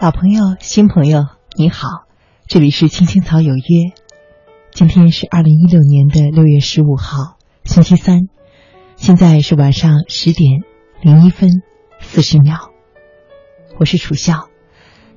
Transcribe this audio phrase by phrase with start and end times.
[0.00, 1.26] 老朋友、新朋友，
[1.58, 1.86] 你好，
[2.46, 3.92] 这里是青青草有约。
[4.72, 8.30] 今天是二零一六年的六月十五号，星期三，
[8.96, 10.62] 现在是晚上十点
[11.02, 11.50] 零一分
[12.00, 12.70] 四十秒。
[13.78, 14.48] 我是楚笑，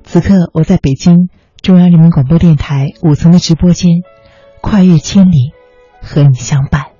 [0.04, 1.29] 此刻我在北京
[1.61, 4.02] 中央人民广播电台五层的直播间，
[4.59, 5.54] 跨越千里，
[6.02, 6.93] 和你相伴。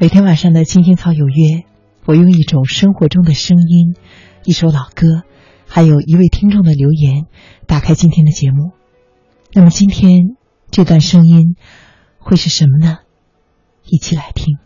[0.00, 1.66] 每天晚上的青青草有约，
[2.06, 3.94] 我用一种生活中的声音，
[4.46, 5.24] 一首老歌，
[5.68, 7.26] 还有一位听众的留言，
[7.66, 8.72] 打开今天的节目。
[9.52, 10.38] 那么今天
[10.70, 11.54] 这段声音
[12.16, 13.00] 会是什么呢？
[13.84, 14.56] 一起来听。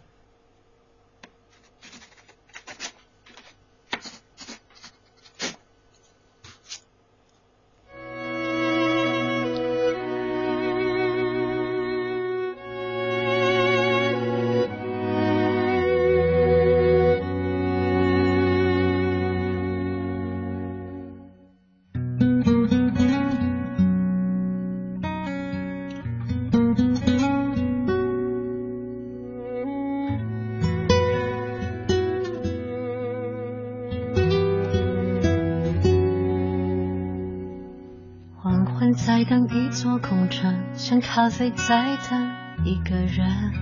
[41.15, 42.33] 咖啡在等
[42.65, 43.53] 一个人，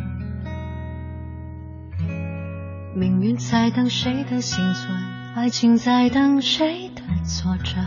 [2.96, 4.96] 命运在等谁的幸存，
[5.34, 7.84] 爱情在等谁的作证，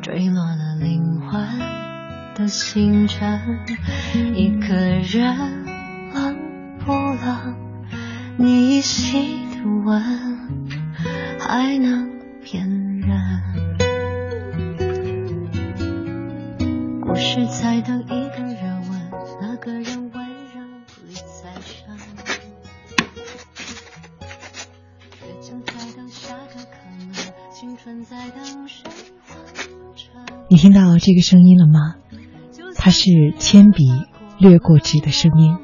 [0.00, 1.44] 坠落了灵魂
[2.36, 3.40] 的星辰，
[4.36, 5.36] 一个人
[6.14, 6.36] 冷
[6.78, 7.56] 不冷？
[8.36, 10.00] 你依稀的吻
[11.40, 12.12] 还能
[12.44, 13.57] 骗人？
[17.38, 20.60] 是在等一个人吻，那个人温柔
[21.06, 21.96] 里再深。
[25.22, 27.14] 倔强在等下个可能，
[27.54, 28.90] 青春在等谁
[29.28, 29.38] 完
[29.94, 30.20] 成。
[30.50, 31.94] 你听到这个声音了吗？
[32.74, 33.84] 它是铅笔
[34.40, 35.58] 掠过纸的声音，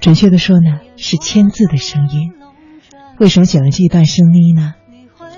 [0.00, 2.34] 准确的说呢，是签字的声音。
[3.18, 4.74] 为什么选了这一段声音呢？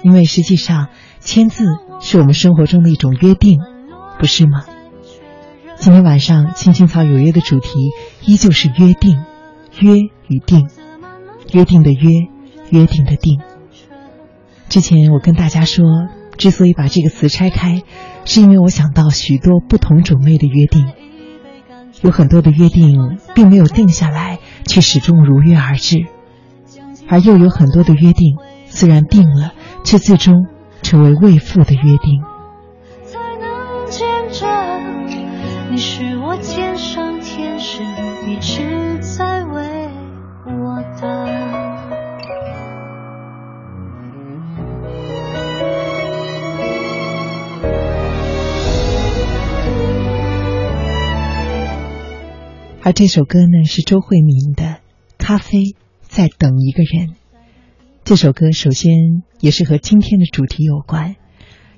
[0.03, 0.89] 因为实际上，
[1.21, 1.65] 签字
[2.03, 3.59] 是我们生活中的一种约定，
[4.19, 4.65] 不是吗？
[5.83, 7.69] 今天晚上青青草有约的主题
[8.25, 9.19] 依旧是约定，
[9.81, 9.97] 约
[10.29, 10.69] 与定，
[11.53, 12.29] 约定的约，
[12.71, 13.41] 约定的定。
[14.69, 15.85] 之前我跟大家说，
[16.39, 17.83] 之所以把这个词拆开，
[18.25, 20.87] 是因为我想到许多不同种类的约定，
[22.01, 26.07] 有很多的约定并没有定下来，却始终如约而至，
[27.09, 30.47] 而又有很多的约定虽然定了，却最终
[30.81, 32.23] 成为未复的约定。
[35.73, 37.83] 你是我天上天使，
[38.29, 39.89] 一直在为
[40.45, 41.11] 我等。
[52.83, 54.65] 而这首歌呢，是周慧敏的
[55.17, 57.09] 《咖啡在等一个人》。
[58.05, 58.93] 这首歌首先
[59.41, 61.17] 也是和今天的主题有关，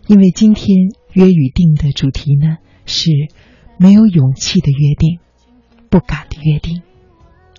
[0.09, 2.56] 因为今天约与定的主题呢
[2.87, 3.12] 是。
[3.76, 5.18] 没有勇气的约定，
[5.90, 6.82] 不敢的约定，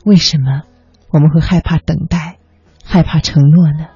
[0.05, 0.63] 为什么
[1.09, 2.37] 我们会害怕等待，
[2.83, 3.87] 害怕承诺呢？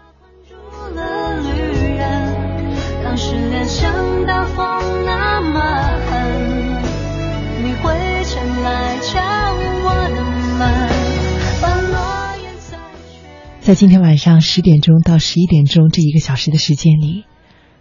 [13.62, 17.26] 在今天晚上十点钟到十一点钟这一个小时的时间里，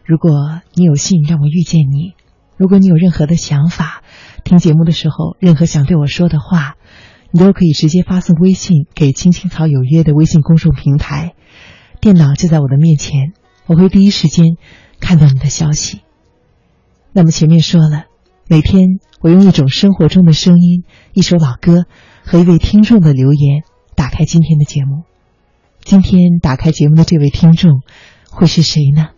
[0.05, 2.15] 如果你有幸让我遇见你，
[2.56, 3.98] 如果你有任何的想法。
[4.49, 6.77] 听节目的时候，任何想对我说的话，
[7.31, 11.35] 你都可以直接发送微信给“青青草有约”的微信公众平台。
[12.01, 13.35] 电脑就在我的面前，
[13.67, 14.57] 我会第一时间
[15.01, 16.00] 看到你的消息。
[17.12, 18.06] 那么前面说了，
[18.49, 21.85] 每天我用一种生活中的声音、一首老歌
[22.25, 25.03] 和一位听众的留言打开今天的节目。
[25.85, 27.83] 今天打开节目的这位听众
[28.31, 29.09] 会是谁呢？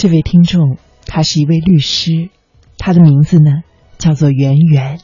[0.00, 2.30] 这位听众，他是一位律师，
[2.78, 3.50] 他的名字呢
[3.98, 4.98] 叫做圆圆。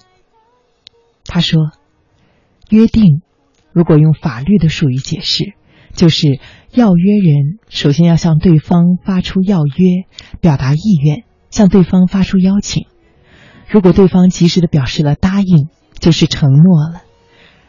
[1.26, 1.70] 他说
[2.70, 3.20] ：“约定
[3.72, 5.52] 如果用法律的术语解释，
[5.92, 6.40] 就是
[6.72, 10.06] 要约人首先要向对方发出要约，
[10.40, 12.86] 表达意愿，向对方发出邀请。
[13.68, 17.02] 如果对方及时的表示了答应，就是承诺了。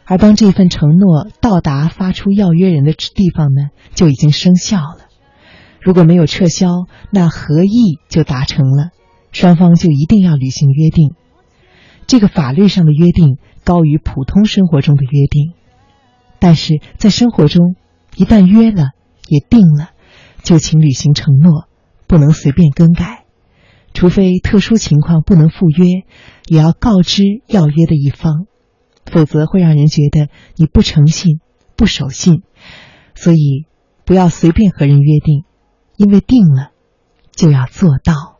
[0.05, 5.06] 而当这份承诺到达发出要约人的地方呢，就已经生效了。
[5.81, 6.67] 如果没有撤销，
[7.11, 8.91] 那合意就达成了，
[9.31, 11.13] 双方就一定要履行约定。
[12.07, 15.53] 这个法律上的约定高于普通生活中的约定，
[16.39, 17.75] 但是在生活中，
[18.15, 18.91] 一旦约了
[19.27, 19.89] 也定了，
[20.43, 21.67] 就请履行承诺，
[22.07, 23.25] 不能随便更改。
[23.93, 26.03] 除非特殊情况不能赴约，
[26.47, 28.45] 也要告知要约的一方，
[29.05, 31.39] 否则会让人觉得你不诚信、
[31.75, 32.43] 不守信。
[33.15, 33.65] 所以，
[34.05, 35.43] 不要随便和人约定，
[35.97, 36.71] 因为定了
[37.31, 38.36] 就要做到。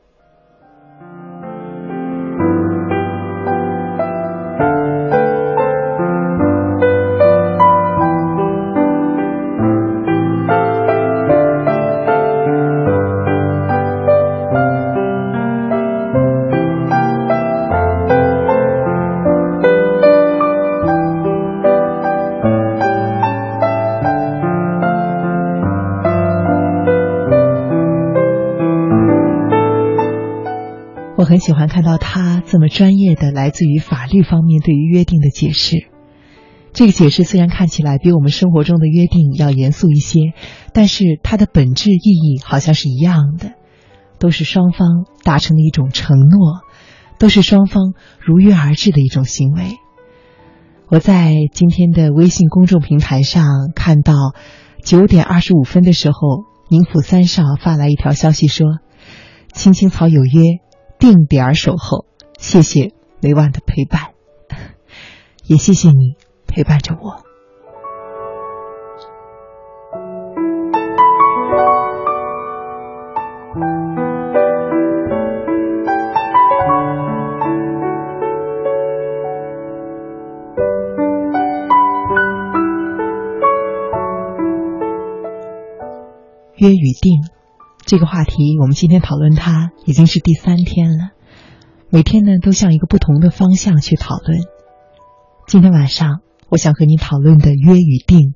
[31.37, 35.87] 很喜欢看到他这么专业的来自于法律方面对于约定的解释。
[36.73, 40.33] 这个解释虽然看起来比我们生活中的约定要严肃一些，
[40.73, 43.51] 但是它的本质意义好像是一样的，
[44.17, 46.61] 都是双方达成的一种承诺，
[47.19, 49.77] 都是双方如约而至的一种行为。
[50.89, 53.45] 我在今天的微信公众平台上
[53.75, 54.13] 看到，
[54.81, 56.17] 九点二十五分的时候，
[56.71, 58.65] 宁府三少发来一条消息说
[59.53, 60.41] ：“青青草有约。”
[60.99, 62.05] 定点守候，
[62.37, 62.91] 谢谢
[63.21, 64.13] 每晚的陪伴，
[65.45, 66.15] 也谢谢你
[66.47, 67.23] 陪伴着我。
[86.55, 87.36] 约与定。
[87.87, 91.11] 这个话题，我们今天讨论它已经是第三天了。
[91.89, 94.41] 每天呢，都向一个不同的方向去讨论。
[95.47, 96.19] 今天晚上，
[96.49, 98.35] 我想和你讨论的约与定，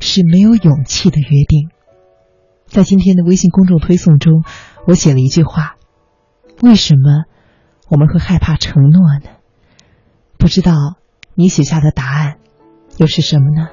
[0.00, 1.70] 是没有勇气的约定。
[2.66, 4.44] 在今天的微信公众推送中，
[4.86, 5.76] 我写了一句话：
[6.62, 7.24] 为什么
[7.88, 9.30] 我们会害怕承诺呢？
[10.36, 10.74] 不知道
[11.34, 12.36] 你写下的答案
[12.98, 13.68] 又是什么呢？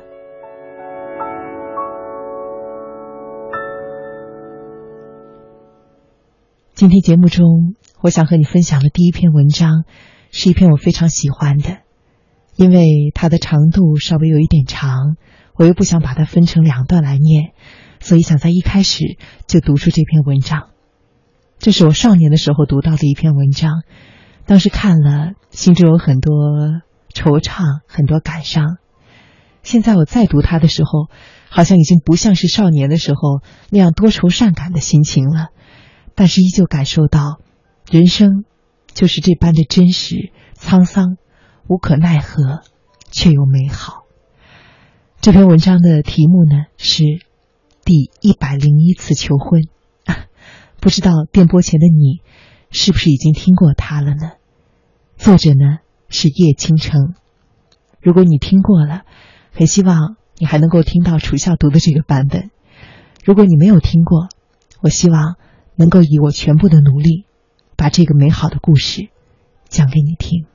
[6.78, 9.86] 今天节目中，我想和你分享的第一篇文章，
[10.30, 11.80] 是一篇我非常喜欢的，
[12.56, 15.16] 因为它的长度稍微有一点长，
[15.56, 17.54] 我又不想把它分成两段来念，
[18.00, 20.70] 所以想在一开始就读出这篇文章。
[21.58, 23.82] 这是我少年的时候读到的一篇文章，
[24.46, 26.32] 当时看了，心中有很多
[27.12, 28.78] 惆怅，很多感伤。
[29.64, 31.08] 现在我再读它的时候，
[31.50, 33.42] 好像已经不像是少年的时候
[33.72, 35.48] 那样多愁善感的心情了。
[36.18, 37.40] 但是依旧感受到，
[37.92, 38.44] 人生
[38.96, 41.16] 就是这般的真实、沧桑、
[41.68, 42.64] 无可奈何，
[43.12, 44.06] 却又美好。
[45.22, 47.04] 这篇文章的题目呢是
[47.86, 49.68] 第一百零一次求婚，
[50.80, 52.22] 不知道电波前的你
[52.72, 54.32] 是不是已经听过它了呢？
[55.18, 55.78] 作者呢
[56.10, 57.14] 是叶倾城。
[58.02, 59.04] 如果你听过了，
[59.54, 62.50] 很希望你还能够听到楚笑读的这个版本。
[63.24, 64.30] 如果你没有听过，
[64.82, 65.36] 我希望。
[65.78, 67.24] 能够以我全部的努力，
[67.78, 69.10] 把这个美好的故事
[69.70, 70.46] 讲给你听。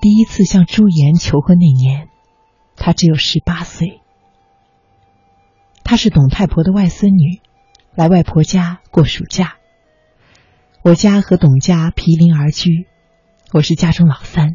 [0.00, 2.08] 第一次向朱颜求婚那年，
[2.76, 4.00] 她只有十八岁。
[5.82, 7.40] 她是董太婆的外孙女，
[7.96, 9.56] 来外婆家过暑假。
[10.82, 12.86] 我家和董家毗邻而居，
[13.52, 14.54] 我是家中老三。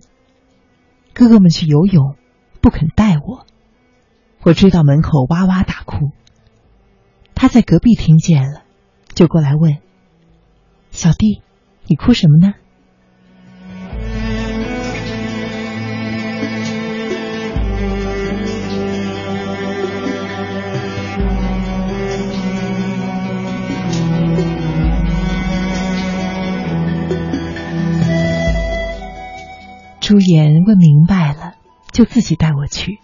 [1.14, 2.16] 哥哥们去游泳，
[2.62, 3.46] 不肯带我，
[4.44, 6.12] 我追到门口哇哇大哭。
[7.36, 8.64] 他在隔壁听见了，
[9.14, 9.80] 就过来问
[10.92, 11.42] ：“小弟，
[11.86, 12.54] 你哭什么呢？”
[30.04, 31.56] 朱颜问明白了，
[31.94, 33.00] 就自己带我去。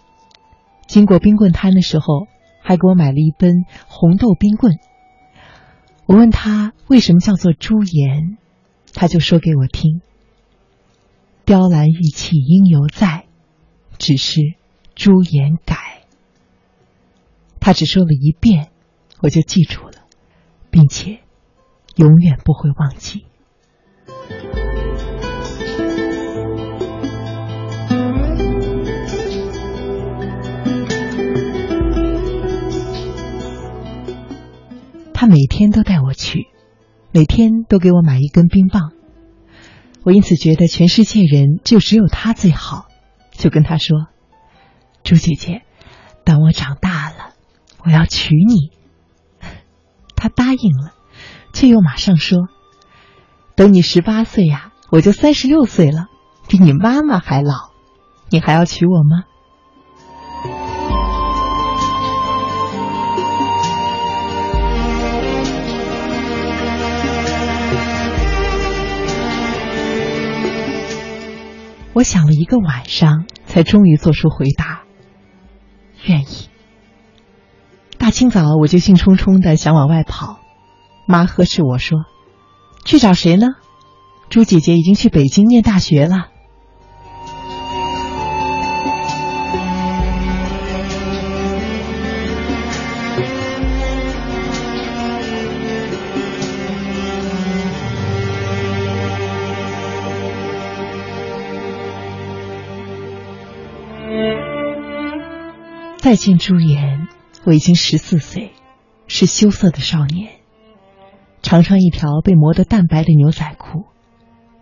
[0.86, 2.26] 经过冰棍摊的时候，
[2.60, 4.78] 还给我买了一根红豆冰棍。
[6.04, 8.36] 我问他为什么叫做朱颜，
[8.92, 10.02] 他就说给我听
[11.46, 13.24] ：“雕栏玉砌应犹在，
[13.96, 14.42] 只是
[14.94, 16.02] 朱颜改。”
[17.60, 18.68] 他只说了一遍，
[19.22, 20.02] 我就记住了，
[20.70, 21.20] 并且
[21.96, 23.24] 永远不会忘记。
[37.12, 38.92] 每天都给我买一根冰棒。
[40.02, 42.86] 我因此觉得全世界人就只有他最好，
[43.32, 44.06] 就跟他说
[45.02, 45.62] ：“朱姐姐，
[46.24, 47.34] 等我长大了，
[47.84, 48.70] 我要娶你。”
[50.14, 50.92] 他答应了，
[51.52, 52.48] 却又马上说
[53.56, 56.06] ：“等你十八岁呀，我就三十六岁了，
[56.48, 57.70] 比你妈妈还老，
[58.30, 59.24] 你还要娶我吗？”
[71.92, 74.82] 我想了一个晚上，才终于做出回答：
[76.06, 76.48] 愿意。
[77.98, 80.38] 大清早我就兴冲冲的想往外跑，
[81.06, 81.98] 妈呵斥我说
[82.86, 83.48] ：“去找谁呢？
[84.30, 86.28] 朱姐姐已经去北京念大学了。”
[106.10, 107.06] 再见朱颜，
[107.44, 108.50] 我已经十四岁，
[109.06, 110.40] 是羞涩的少年，
[111.40, 113.84] 常穿一条被磨得淡白的牛仔裤，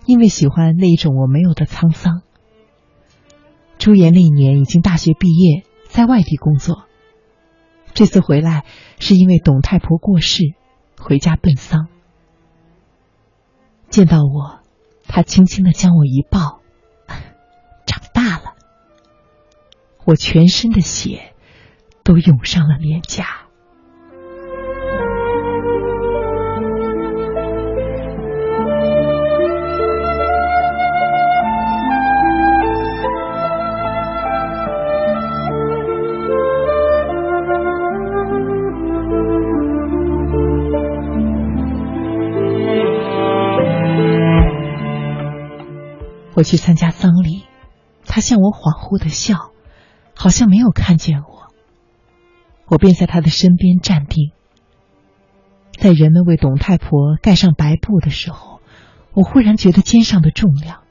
[0.05, 2.21] 因为喜欢那一种我没有的沧桑。
[3.79, 6.85] 朱颜那一年已经大学毕业，在外地工作，
[7.95, 8.67] 这次回来
[8.99, 10.43] 是因为董太婆过世，
[11.01, 11.89] 回家奔丧。
[13.89, 14.61] 见到我，
[15.05, 16.61] 他轻轻的将我一抱，
[17.87, 18.53] 长大了。
[20.05, 21.35] 我全身的血
[22.09, 23.27] 都涌上了脸颊。
[46.35, 47.43] 我去参加丧礼，
[48.07, 49.51] 他向我恍惚的笑。
[50.21, 51.38] 好像没有看见我，
[52.69, 54.33] 我便在他的身边站定。
[55.73, 58.61] 在人们为董太婆盖上白布的时候，
[59.13, 60.83] 我忽然觉得肩上的重量。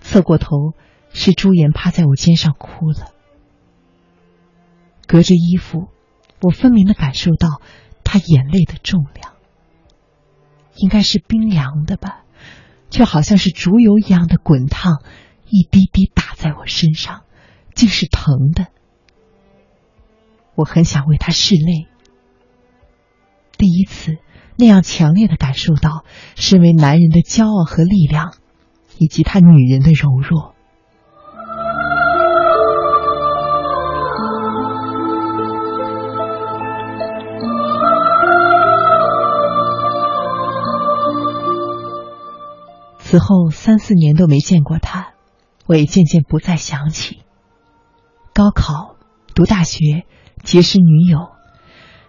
[0.00, 0.74] 侧过头，
[1.12, 3.12] 是朱颜趴在我肩上哭了。
[5.06, 5.88] 隔着衣服，
[6.40, 7.60] 我分明的感受到
[8.04, 9.34] 他眼泪的重量，
[10.76, 12.24] 应该是冰凉的吧，
[12.90, 15.02] 却好像是竹油一样的滚烫，
[15.46, 17.22] 一滴滴打在我身上。
[17.74, 18.66] 竟是疼的，
[20.58, 21.86] 我很想为他拭泪。
[23.56, 24.16] 第一次
[24.56, 28.34] 那样强烈的感受到身为男人的骄傲和力量，
[28.98, 30.56] 以及他女人的柔弱。
[42.98, 45.12] 此后三四年都没见过他，
[45.66, 47.20] 我也渐渐不再想起。
[48.34, 48.96] 高考、
[49.36, 50.04] 读大学、
[50.48, 51.28] 结识女友，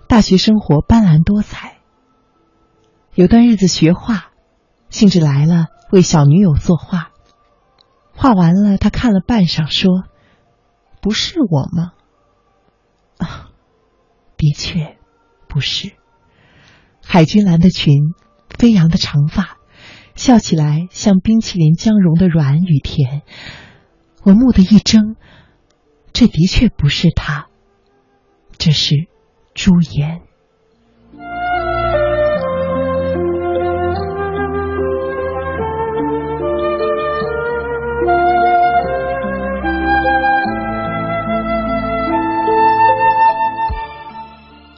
[0.07, 1.79] 大学生活斑斓多彩。
[3.13, 4.31] 有段日子学画，
[4.89, 7.11] 兴致来了，为小女友作画。
[8.15, 10.05] 画完了，他看了半晌，说
[11.03, 11.91] ：“不是我吗？”
[13.19, 13.49] 啊，
[14.37, 14.97] 的确，
[15.49, 15.91] 不是。
[17.05, 18.13] 海军蓝的裙，
[18.57, 19.57] 飞扬的长发，
[20.15, 23.23] 笑起来像冰淇淋将融的软与甜。
[24.23, 25.17] 我蓦地一怔。
[26.13, 27.48] 这的确不是他，
[28.59, 29.07] 这是
[29.53, 30.21] 朱颜。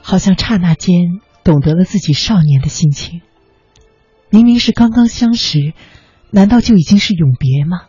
[0.04, 3.22] 好像刹那间懂得了自己少年的心情。
[4.30, 5.74] 明明是刚刚相识，
[6.30, 7.88] 难道就已经是永别吗？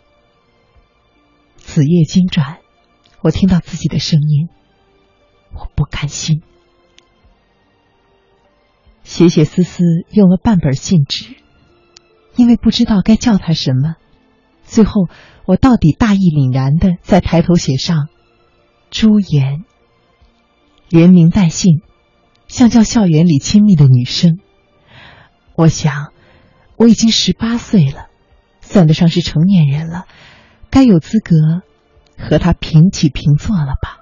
[1.58, 2.60] 此夜经转。
[3.20, 4.48] 我听到自己的声音，
[5.54, 6.42] 我不甘心，
[9.04, 11.36] 写写思思用了半本信纸，
[12.36, 13.96] 因为不知道该叫他什么，
[14.64, 15.08] 最后
[15.44, 18.08] 我到底大义凛然的在抬头写上
[18.90, 19.64] “朱颜”，
[20.88, 21.82] 连名带姓，
[22.48, 24.38] 像叫校园里亲密的女生。
[25.54, 26.12] 我想，
[26.76, 28.08] 我已经十八岁了，
[28.60, 30.06] 算得上是成年人了，
[30.70, 31.62] 该有资格
[32.16, 33.98] 和他平起平坐了吧。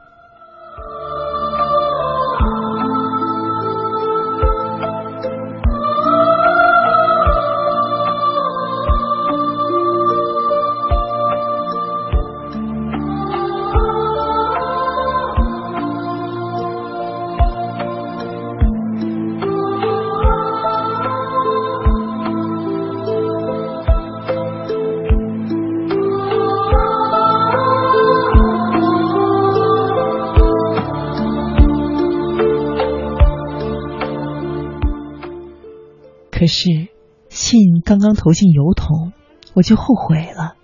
[36.41, 36.89] 可是，
[37.29, 39.13] 信刚刚投进邮筒，
[39.53, 40.57] 我就后悔了。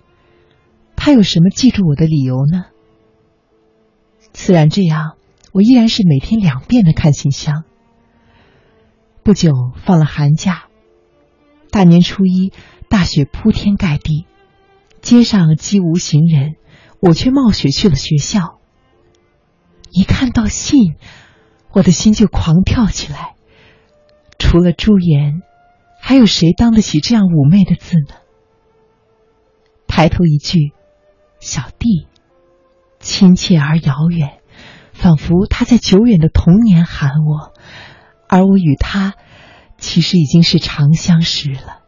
[0.95, 2.65] 他有什么记住我的理由呢？
[4.33, 5.17] 虽然这样，
[5.53, 7.63] 我依然是每天两遍的看信箱。
[9.21, 9.51] 不久
[9.85, 10.63] 放了寒假，
[11.69, 12.51] 大年初一，
[12.89, 14.25] 大雪铺天盖地，
[15.03, 16.55] 街上几无行人，
[16.99, 18.57] 我却冒雪去了学校。
[19.91, 20.95] 一看到信，
[21.71, 23.35] 我的心就狂跳起来。
[24.39, 25.43] 除了朱颜。
[26.07, 28.15] 还有谁当得起这样妩媚的字呢？
[29.87, 30.71] 抬头一句
[31.41, 32.07] “小弟”，
[32.97, 34.39] 亲切而遥远，
[34.93, 37.51] 仿佛他在久远的童年喊我，
[38.29, 39.15] 而我与他
[39.77, 41.81] 其实已经是长相识了。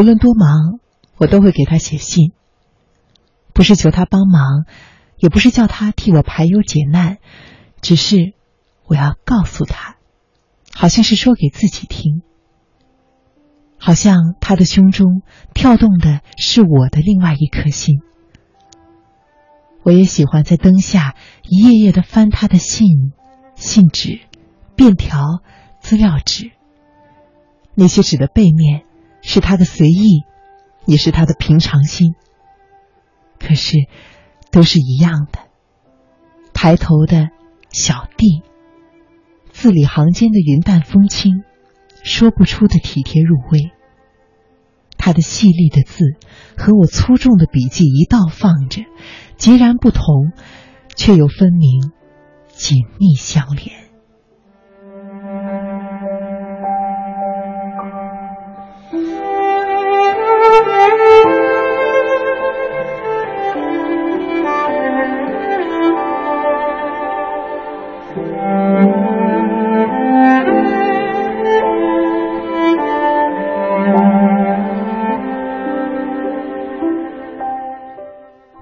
[0.00, 0.80] 无论多忙，
[1.18, 2.32] 我都会给他写信。
[3.52, 4.64] 不是求他帮忙，
[5.18, 7.18] 也不是叫他替我排忧解难，
[7.82, 8.32] 只是
[8.86, 9.96] 我要告诉他，
[10.72, 12.22] 好像是说给自己听，
[13.76, 15.20] 好像他的胸中
[15.52, 18.00] 跳动的是我的另外一颗心。
[19.82, 23.12] 我也喜欢在灯下一页页的翻他的信、
[23.54, 24.20] 信纸、
[24.76, 25.42] 便条、
[25.78, 26.52] 资料纸，
[27.74, 28.84] 那些纸的背面。
[29.22, 30.24] 是他的随意，
[30.86, 32.14] 也是他的平常心。
[33.38, 33.76] 可是，
[34.50, 35.38] 都是一样的。
[36.52, 37.28] 抬头的
[37.70, 38.42] 小弟，
[39.50, 41.42] 字里行间的云淡风轻，
[42.02, 43.70] 说不出的体贴入微。
[44.98, 46.04] 他的细腻的字
[46.58, 48.82] 和我粗重的笔记一道放着，
[49.36, 50.32] 截然不同，
[50.94, 51.90] 却又分明，
[52.48, 53.89] 紧密相连。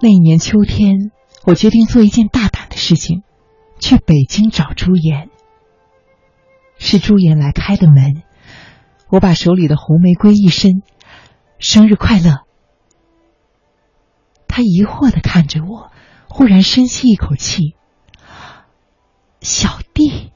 [0.00, 1.10] 那一年秋天，
[1.44, 3.22] 我决定做一件大胆的事情，
[3.80, 5.28] 去北京找朱颜。
[6.78, 8.22] 是朱颜来开的门，
[9.08, 10.82] 我把手里的红玫瑰一伸，
[11.58, 12.44] 生日快乐。
[14.46, 15.90] 他疑惑的看着我，
[16.28, 17.74] 忽然深吸一口气，
[19.40, 20.30] 小弟。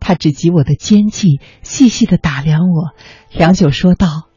[0.00, 2.90] 他指及我的肩际，细细的打量我，
[3.32, 4.28] 良久说道。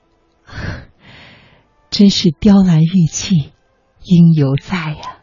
[1.89, 3.51] 真是雕栏玉砌，
[4.03, 5.15] 应犹在呀。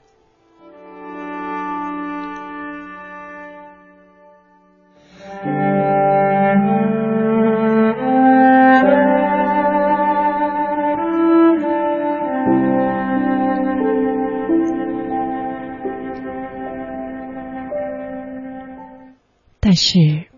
[19.61, 20.29] 但是，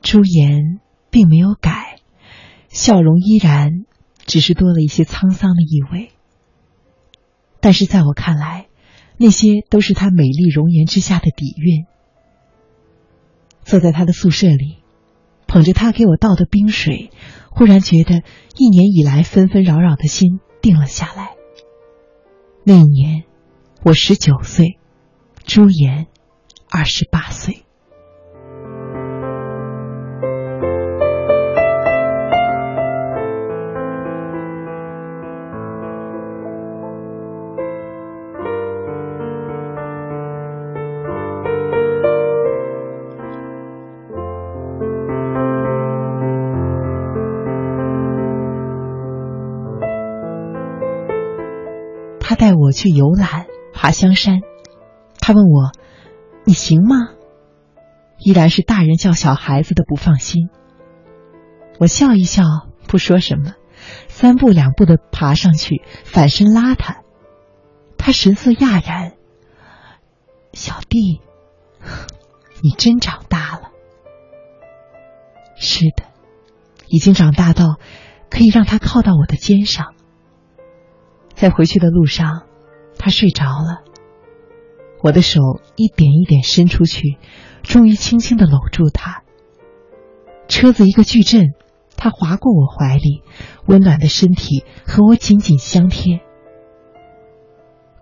[0.00, 0.80] 朱颜
[1.10, 1.96] 并没有改，
[2.68, 3.84] 笑容依然。
[4.30, 6.12] 只是多了一些沧桑的意味，
[7.60, 8.68] 但是在我看来，
[9.16, 11.84] 那些都是她美丽容颜之下的底蕴。
[13.64, 14.84] 坐在她的宿舍里，
[15.48, 17.10] 捧着她给我倒的冰水，
[17.50, 18.22] 忽然觉得
[18.56, 21.30] 一年以来纷纷扰扰的心定了下来。
[22.62, 23.24] 那一年，
[23.82, 24.78] 我十九岁，
[25.44, 26.06] 朱颜
[26.70, 27.64] 二十八岁。
[52.80, 54.40] 去游览、爬香山。
[55.20, 55.72] 他问我
[56.44, 57.10] ：“你行吗？”
[58.18, 60.48] 依然是大人叫小孩子的不放心。
[61.78, 62.42] 我笑一笑，
[62.86, 63.52] 不说什么，
[64.08, 67.02] 三步两步的爬上去，反身拉他。
[67.98, 69.12] 他神色讶然
[70.54, 71.20] ：“小弟，
[72.62, 73.72] 你真长大了。”
[75.56, 76.04] 是的，
[76.88, 77.76] 已经长大到
[78.30, 79.94] 可以让他靠到我的肩上。
[81.34, 82.46] 在回去的路上，
[82.98, 83.82] 他睡着了。
[85.02, 85.40] 我的手
[85.76, 87.18] 一点一点伸出去，
[87.62, 89.22] 终于轻轻的搂住他。
[90.46, 91.54] 车子一个巨震，
[91.96, 93.22] 他滑过我怀里，
[93.66, 96.20] 温暖的身体和我紧紧相贴。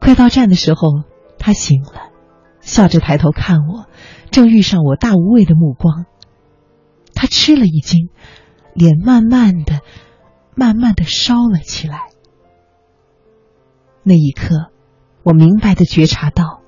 [0.00, 1.04] 快到站的时候，
[1.38, 2.10] 他醒了，
[2.60, 3.86] 笑着抬头看我，
[4.30, 6.06] 正遇上我大无畏的目光。
[7.14, 8.08] 他吃了一惊，
[8.74, 9.80] 脸慢慢的、
[10.56, 12.08] 慢慢的烧了起来。
[14.02, 14.70] 那一刻，
[15.22, 16.62] 我明白的觉察到，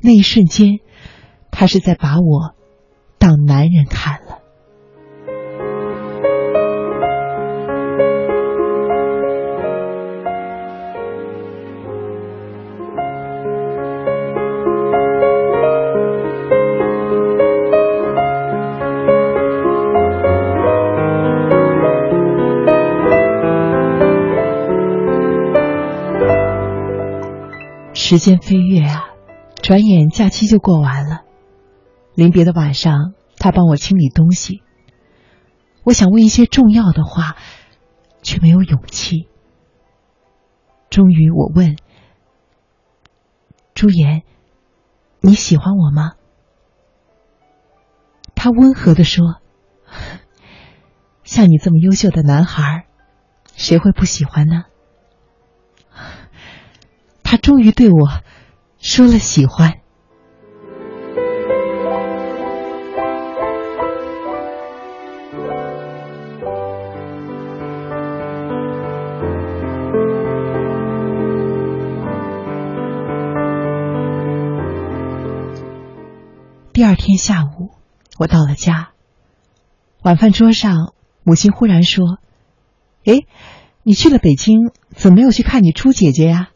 [0.00, 0.80] 那一瞬间，
[1.50, 2.54] 他是在把我
[3.18, 4.20] 当男人看
[28.14, 29.06] 时间飞跃啊，
[29.60, 31.24] 转眼假期就过完了。
[32.14, 34.62] 临别的晚上，他帮我清理东西。
[35.82, 37.34] 我想问一些重要的话，
[38.22, 39.26] 却没有勇气。
[40.90, 41.76] 终于，我问
[43.74, 44.22] ：“朱颜，
[45.20, 46.12] 你喜欢我吗？”
[48.36, 49.40] 他温和的说
[51.24, 52.86] ：“像你这么优秀的男孩，
[53.56, 54.66] 谁会不喜欢呢？”
[57.34, 58.20] 他终于对我
[58.78, 59.80] 说了喜欢。
[76.72, 77.72] 第二天下午，
[78.16, 78.90] 我到了家，
[80.04, 80.94] 晚饭桌上，
[81.24, 82.20] 母亲忽然说
[83.04, 83.26] ：“哎，
[83.82, 86.50] 你去了北京，怎么没有去看你朱姐姐呀？”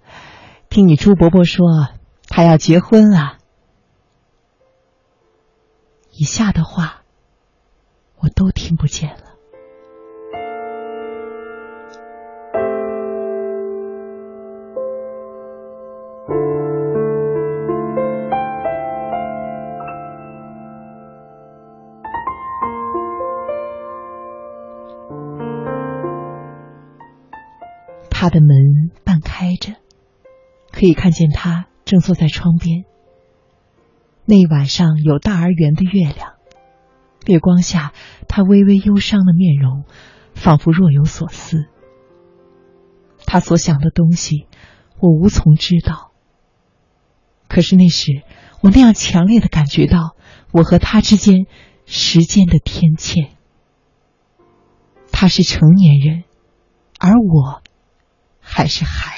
[0.70, 1.88] 听你朱伯伯说，
[2.28, 3.38] 他要结婚了。
[6.12, 7.02] 以下的话，
[8.20, 9.24] 我都听不见了。
[28.10, 28.77] 他的门。
[30.78, 32.84] 可以看见他正坐在窗边。
[34.24, 36.34] 那一晚上有大而圆的月亮，
[37.26, 37.92] 月光下
[38.28, 39.82] 他微微忧伤的面容，
[40.34, 41.66] 仿佛若有所思。
[43.26, 44.46] 他所想的东西，
[45.00, 46.12] 我无从知道。
[47.48, 48.22] 可是那时
[48.60, 50.14] 我那样强烈的感觉到，
[50.52, 51.46] 我和他之间
[51.86, 53.30] 时间的天堑。
[55.10, 56.22] 他是成年人，
[57.00, 57.62] 而我
[58.38, 59.17] 还是孩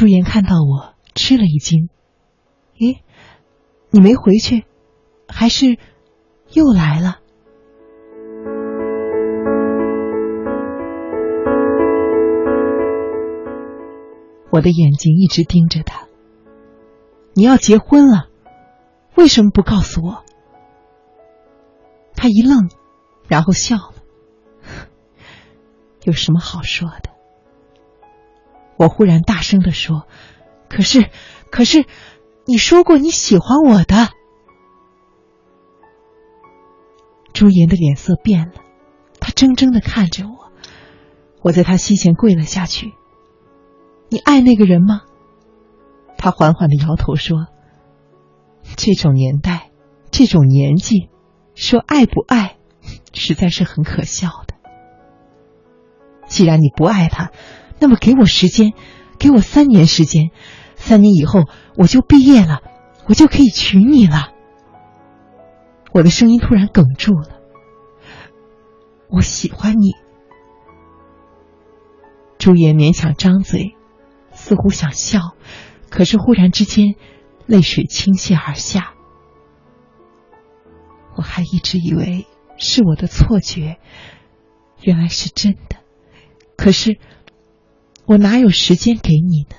[0.00, 1.90] 朱颜看到我，吃了一惊。
[2.74, 3.00] 咦，
[3.90, 4.64] 你没回去，
[5.28, 5.76] 还是
[6.54, 7.18] 又来了？
[14.50, 16.08] 我的眼睛一直盯着他。
[17.34, 18.30] 你要结婚了，
[19.16, 20.24] 为什么不告诉我？
[22.14, 22.70] 他一愣，
[23.28, 23.92] 然后笑了。
[26.04, 27.10] 有什么好说的？
[28.80, 30.06] 我忽然大声的说
[30.70, 31.10] ：“可是，
[31.50, 31.84] 可是，
[32.46, 34.08] 你说过你喜欢我的。”
[37.34, 38.54] 朱颜的脸色变了，
[39.20, 40.50] 他怔怔的看着我。
[41.42, 42.94] 我在他膝前跪了下去。
[44.08, 45.02] “你爱那个人吗？”
[46.16, 47.48] 他缓缓的摇头说
[48.78, 49.72] ：“这种年代，
[50.10, 51.10] 这种年纪，
[51.54, 52.56] 说爱不爱，
[53.12, 54.54] 实在是很可笑的。
[56.28, 57.30] 既然你不爱他。”
[57.80, 58.74] 那么给我时间，
[59.18, 60.30] 给我三年时间，
[60.76, 61.44] 三年以后
[61.76, 62.60] 我就毕业了，
[63.06, 64.32] 我就可以娶你了。
[65.92, 67.40] 我的声音突然哽住了。
[69.08, 69.94] 我喜欢你。
[72.38, 73.74] 朱颜勉强张嘴，
[74.30, 75.34] 似乎想笑，
[75.90, 76.94] 可是忽然之间，
[77.46, 78.94] 泪水倾泻而下。
[81.16, 83.78] 我还一直以为是我的错觉，
[84.80, 85.76] 原来是真的。
[86.56, 86.98] 可是
[88.10, 89.54] 我哪有时间给你呢？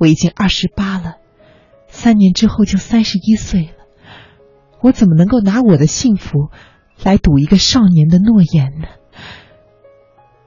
[0.00, 1.18] 我已经二十八了，
[1.86, 3.86] 三年之后就三十一岁了，
[4.80, 6.50] 我怎么能够拿我的幸福
[7.04, 8.88] 来赌一个少年的诺言呢？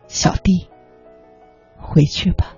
[0.09, 0.67] 小弟，
[1.77, 2.57] 回去吧。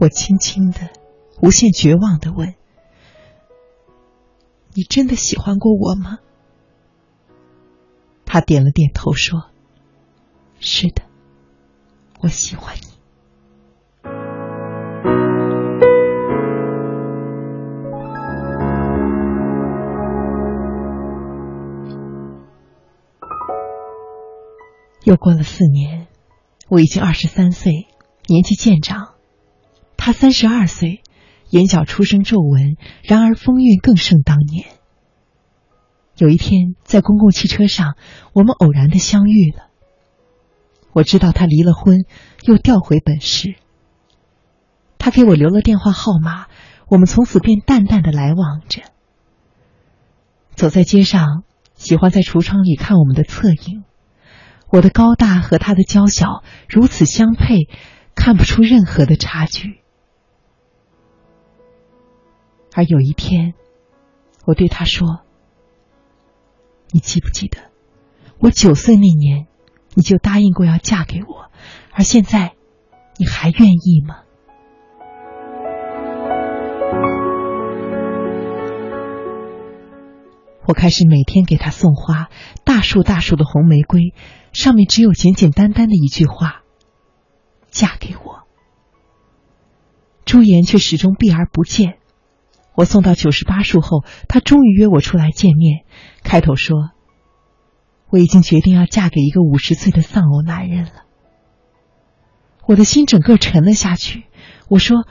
[0.00, 0.90] 我轻轻的、
[1.40, 2.54] 无限绝望的问
[4.74, 6.18] ：“你真的喜欢过我吗？”
[8.24, 9.50] 他点了点头，说
[10.60, 11.02] ：“是的，
[12.20, 12.80] 我喜欢你。”
[25.02, 26.06] 又过了四年，
[26.68, 27.88] 我已经二十三岁，
[28.28, 29.14] 年纪渐长。
[29.96, 31.02] 他三十二岁，
[31.50, 34.66] 眼角出生皱纹，然而风韵更胜当年。
[36.16, 37.96] 有一天，在公共汽车上，
[38.32, 39.68] 我们偶然的相遇了。
[40.92, 42.04] 我知道他离了婚，
[42.44, 43.54] 又调回本市。
[44.98, 46.46] 他给我留了电话号码，
[46.88, 48.82] 我们从此便淡淡的来往着。
[50.54, 53.84] 走在街上，喜欢在橱窗里看我们的侧影。
[54.68, 57.66] 我的高大和他的娇小如此相配，
[58.14, 59.79] 看不出任何的差距。
[62.74, 63.54] 而有一天，
[64.46, 65.20] 我对他说
[66.92, 67.58] ：“你记不记得，
[68.38, 69.46] 我九岁那年，
[69.94, 71.50] 你就答应过要嫁给我，
[71.92, 72.54] 而现在，
[73.18, 74.20] 你还愿意吗？”
[80.66, 82.28] 我开始每天给他送花，
[82.64, 84.14] 大束大束的红玫瑰，
[84.52, 86.62] 上面只有简简单单的一句话
[87.70, 88.46] ：“嫁给我。”
[90.24, 91.99] 朱颜却始终避而不见。
[92.74, 95.84] 我送到九十八束后，他终于约我出来见面。
[96.22, 96.90] 开头说
[98.08, 100.92] ：“我已经决定要嫁给一个五十岁的丧偶男人了。”
[102.66, 104.24] 我的心整个沉了下去。
[104.68, 105.04] 我说：“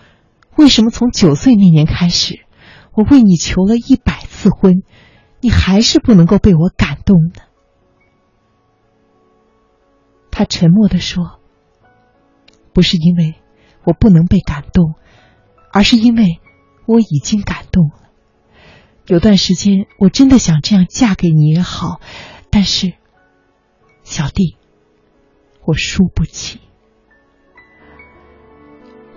[0.57, 2.45] 为什么从九岁那年开始，
[2.93, 4.81] 我为你求了一百次婚，
[5.41, 7.41] 你还是不能够被我感动呢？”
[10.31, 11.39] 他沉默的说
[12.73, 13.35] ：“不是因为
[13.83, 14.95] 我不能被感动，
[15.71, 16.39] 而是因为……”
[16.89, 18.09] 我已经感动了。
[19.05, 22.01] 有段时间，我真的想这样嫁给你也好，
[22.49, 22.93] 但是，
[24.01, 24.57] 小弟，
[25.63, 26.59] 我输不起。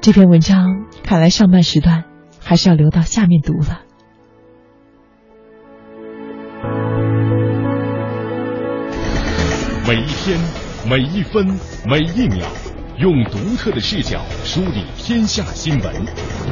[0.03, 2.05] 这篇文章看来上半时段
[2.41, 3.81] 还是要留到下面读了。
[9.89, 10.39] 每一天，
[10.87, 12.47] 每一分，每一秒，
[12.99, 16.52] 用独特的视角梳理天下新闻。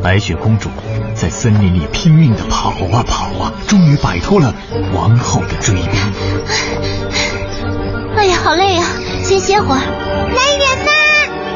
[0.00, 0.70] 白雪公主
[1.16, 4.54] 在森林里拼命的跑啊跑啊，终于摆脱了
[4.94, 5.90] 王后的追兵。
[8.16, 8.84] 哎呀，好累呀，
[9.24, 9.80] 先歇会儿。
[9.80, 10.92] 来人呐，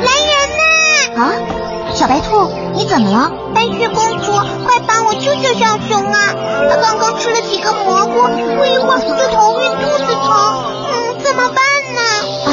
[0.02, 1.22] 来人呐！
[1.22, 3.30] 啊，小白兔，你怎么了？
[3.54, 4.32] 白雪公主，
[4.64, 6.34] 快帮我救救小熊啊！
[6.68, 8.22] 他刚刚吃了几个蘑菇，
[8.56, 11.56] 不一会儿就头晕肚子疼，嗯，怎么办
[11.94, 12.00] 呢？
[12.46, 12.50] 啊，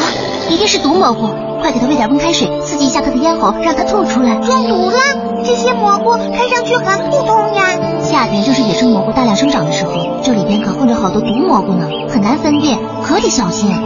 [0.51, 1.33] 一定是毒蘑菇，
[1.63, 4.35] 快给他喂点温开水，刺激一下他的咽喉，让他吐出来。
[4.41, 4.97] 中毒了？
[5.45, 7.63] 这些蘑菇看上去很普通呀。
[8.01, 13.71] 夏天正是野生蘑菇大量生长的时候，这里边可混着好多毒蘑菇呢，很难分辨，可得小心。
[13.71, 13.79] 啊，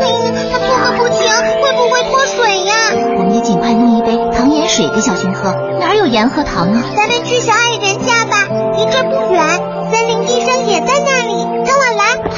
[0.00, 1.28] 哎呀它吐个不停，
[1.60, 2.74] 会不会脱水呀？
[3.18, 5.54] 我们得尽快弄一杯糖盐水给小熊喝。
[5.78, 6.82] 哪有盐和糖啊？
[6.96, 9.44] 咱们去小矮人家吧，离这不远，
[9.92, 11.13] 森林医生也在那。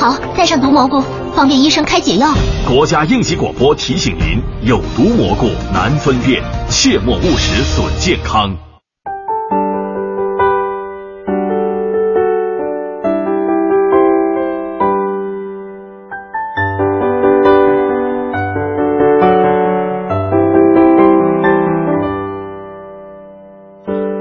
[0.06, 1.02] 好带上毒蘑菇
[1.34, 2.32] 方便医生开解药。
[2.68, 8.56] 国家应急广播提醒您有毒蘑菇难分辨切莫误食损健康。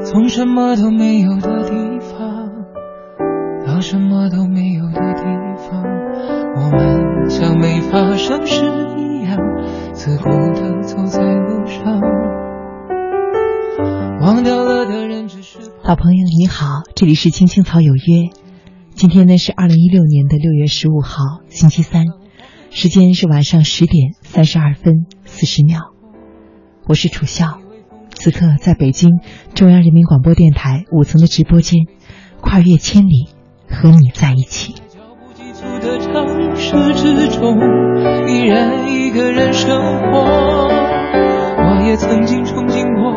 [0.03, 1.54] 从什么都没有的
[8.15, 8.61] 没发生事
[8.97, 9.37] 一样，
[9.93, 11.99] 自顾地走在路上。
[14.21, 18.29] 忘掉了的人只是好朋友你好，这里是青青草有约。
[18.93, 22.05] 今天呢是二零一六年的六月十五号，星期三，
[22.69, 25.81] 时间是晚上十点三十二分四十秒。
[26.87, 27.59] 我是楚笑，
[28.13, 29.19] 此刻在北京
[29.55, 31.81] 中央人民广播电台五层的直播间，
[32.39, 33.27] 跨越千里
[33.69, 34.75] 和你在一起。
[36.75, 37.57] 脚步急促的城市之中，
[38.27, 40.67] 依然一个人生活。
[41.57, 43.13] 我也曾经憧憬过，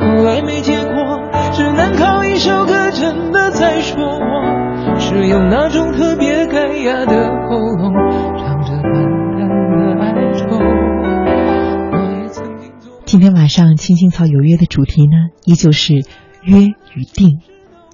[0.00, 1.20] 后来没结果，
[1.52, 7.94] 只能靠一首歌真的在说我，是用那种特别干哑的喉咙，
[8.36, 8.92] 唱着淡
[9.36, 10.46] 淡的哀愁。
[10.56, 12.92] 我也曾经做。
[13.04, 15.94] 今天晚上青青草有约的主题呢，依旧是
[16.42, 17.40] 约与定，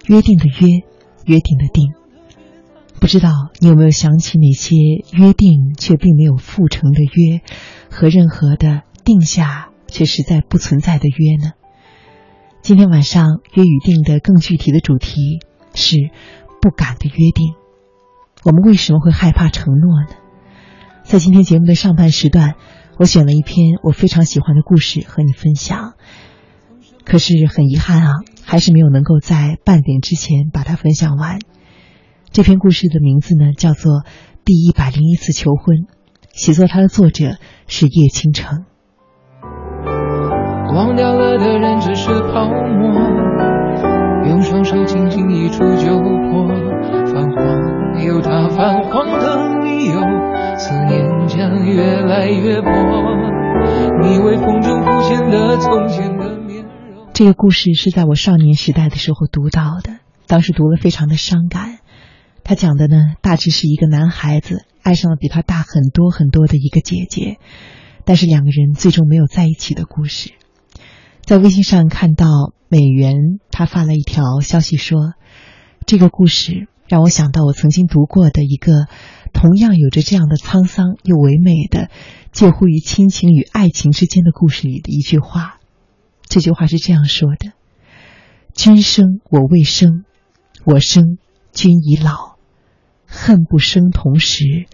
[0.07, 0.83] 约定的约，
[1.27, 1.93] 约定的定。
[3.05, 3.29] 不知道
[3.61, 4.77] 你有没有想起那些
[5.13, 7.43] 约定却并没有复成的约，
[7.91, 11.53] 和任何的定下却实在不存在的约呢？
[12.63, 15.41] 今天晚上约与定的更具体的主题
[15.75, 15.99] 是
[16.63, 17.53] 不敢的约定。
[18.43, 20.17] 我们为什么会害怕承诺呢？
[21.03, 22.55] 在今天节目的上半时段，
[22.97, 25.93] 我选了一篇我非常喜欢的故事和你分享。
[27.05, 28.13] 可是很遗憾啊，
[28.47, 31.39] 还是没有能够在半点之前把它分享完。
[32.35, 33.93] 这篇故事的名字呢，叫做
[34.45, 35.77] 《第一百零一次求婚》，
[36.33, 37.37] 写作它的作者
[37.69, 38.65] 是叶倾城。
[40.75, 42.91] 忘掉了的人只是泡沫，
[44.27, 46.49] 用双手轻轻一触就破。
[47.07, 50.01] 泛黄有它泛黄的理由，
[50.59, 52.69] 思念将越来越薄。
[54.03, 56.65] 你微风中浮现的从前的面
[56.97, 57.07] 容。
[57.13, 61.74] 这个故事是在我少年时代的时候读到的，当时读了非常的伤感。
[62.45, 67.39] 他讲的呢，大致是一个男孩子爱上了比他大很多很多的一个姐姐，
[68.05, 70.35] 但是两个人最终没有在一起的故事。
[71.23, 72.27] 在微信上看到
[72.69, 73.15] 美元，
[73.51, 75.15] 他发了一条消息说
[75.87, 78.89] ：“这个故事让我想到我曾经读过的一个
[79.33, 81.89] 同样有着这样的沧桑又唯美的
[82.31, 85.61] 介乎于亲情与爱情之间的故事里的一句话。
[86.29, 87.53] 这句话是这样说的
[88.53, 90.05] ：‘君生我未生，
[90.65, 91.17] 我生
[91.53, 92.34] 君已老，
[93.15, 94.67] 恨不生同时，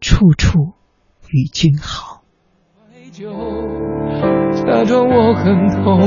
[0.00, 0.72] 处处
[1.30, 2.22] 与君好。’，
[4.66, 6.00] 假装我很痛。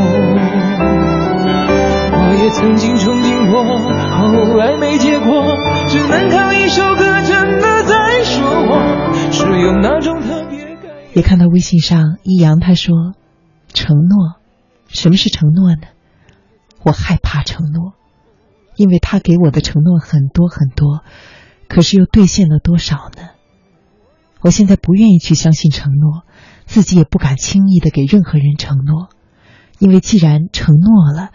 [2.20, 5.56] 我也曾经憧憬过，后来没结果，
[5.88, 10.46] 只能靠一首歌真的在说我，是用那种特
[11.14, 13.14] 别看到微信上一阳他说
[13.74, 14.36] ：“承诺，
[14.90, 15.88] 什么是承诺呢？
[16.84, 17.94] 我害怕承诺，
[18.76, 21.04] 因为他给我的承诺很多很多，
[21.68, 23.30] 可是又兑现了多少呢？
[24.42, 26.24] 我现在不愿意去相信承诺，
[26.66, 29.10] 自己也不敢轻易的给任何人承诺，
[29.80, 31.32] 因为既然承诺了，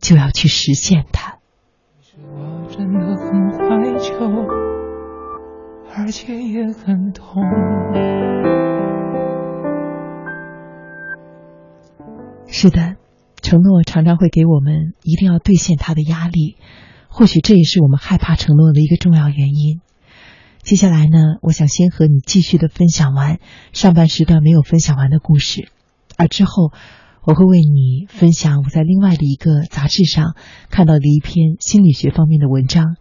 [0.00, 1.38] 就要去实现它。
[2.70, 3.58] 真的很怀
[3.98, 4.14] 旧，
[5.96, 7.42] 而且也很痛。
[12.46, 12.96] 是的，
[13.42, 16.56] 承诺常常会给我们一定要兑现它的压力，
[17.16, 19.80] 或许这也是我们害怕承诺的一个重要原因。
[20.64, 23.38] 接下来呢，我想先和你继续的分享完
[23.72, 25.68] 上半时段没有分享完的故事，
[26.16, 26.72] 而之后
[27.22, 30.34] 我会为你分享我在另外的一个杂志上
[30.70, 32.96] 看到的一篇心理学方面的文章。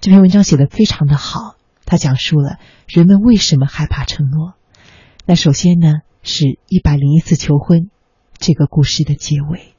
[0.00, 4.54] 这篇文章写的非常的好，它讲述了人们为什么害怕承诺。
[5.26, 7.88] 那首先呢，是一百零一次求婚
[8.36, 9.73] 这个故事的结尾。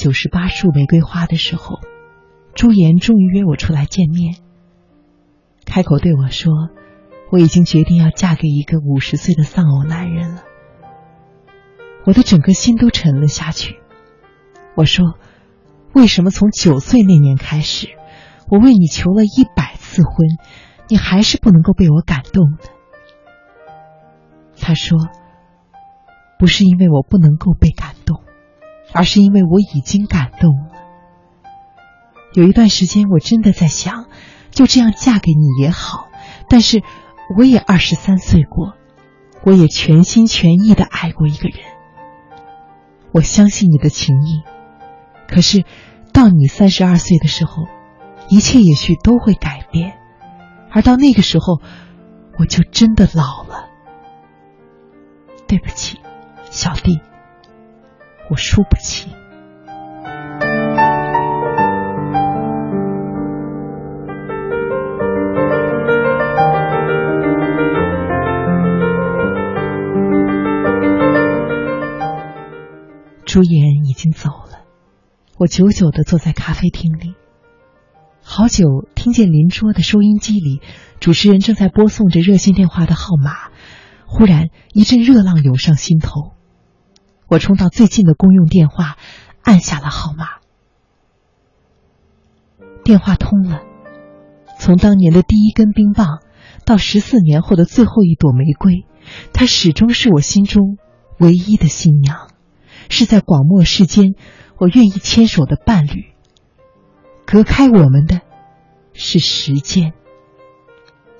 [0.00, 1.78] 九十八束玫瑰花的时候，
[2.54, 4.36] 朱颜终于约我出来见面，
[5.66, 6.70] 开口对我说
[7.30, 10.42] ：“我已经决定要嫁给一个五十岁的丧偶男人了。”
[12.06, 13.78] 我的整个心都沉了下去。
[14.74, 15.18] 我说
[15.92, 17.88] ：“为什么从九岁那年开始，
[18.48, 20.14] 我为你求了一百次婚，
[20.88, 22.56] 你还是不能够被我感动呢？”
[24.58, 24.96] 他说
[26.40, 28.22] ：“不是因为我不能够被感动。”
[28.92, 30.70] 而是因为我已经感动了。
[32.32, 34.06] 有一段时间，我真的在想，
[34.50, 36.08] 就这样嫁给你也好。
[36.48, 36.82] 但是，
[37.36, 38.74] 我也二十三岁过，
[39.44, 41.58] 我也全心全意的爱过一个人。
[43.12, 44.42] 我相信你的情谊，
[45.28, 45.64] 可是，
[46.12, 47.64] 到你三十二岁的时候，
[48.28, 49.98] 一切也许都会改变，
[50.70, 51.60] 而到那个时候，
[52.38, 53.68] 我就真的老了。
[55.48, 55.98] 对不起，
[56.50, 57.00] 小弟，
[58.30, 59.10] 我输不起。
[73.26, 74.64] 朱颜已经走了，
[75.36, 77.14] 我久久的坐在咖啡厅里，
[78.22, 78.64] 好久
[78.94, 80.60] 听见邻桌的收音机里，
[81.00, 83.50] 主持人正在播送着热线电话的号码，
[84.06, 86.32] 忽然一阵热浪涌上心头，
[87.30, 88.96] 我冲到最近的公用电话，
[89.42, 90.40] 按下了号码，
[92.82, 93.62] 电话通了，
[94.58, 96.22] 从当年的第一根冰棒，
[96.64, 98.84] 到十四年后的最后一朵玫瑰，
[99.32, 100.76] 她始终是我心中
[101.18, 102.30] 唯一的新娘。
[102.88, 104.16] 是在广漠世间，
[104.58, 106.06] 我愿意牵手的伴侣。
[107.24, 108.22] 隔开我们的，
[108.92, 109.92] 是时间。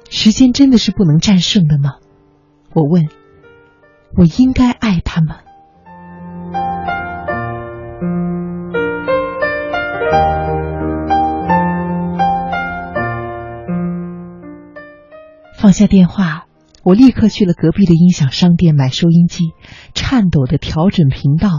[0.09, 1.99] 时间真的是不能战胜的吗？
[2.73, 3.09] 我问。
[4.17, 5.37] 我应该爱他吗？
[15.61, 16.47] 放下电话。
[16.83, 19.53] 我立刻去了隔壁的音响商店买收音机，
[19.93, 21.51] 颤抖的调整频道，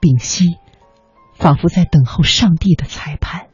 [0.00, 0.58] 屏息，
[1.34, 3.46] 仿佛在等候上帝的裁判。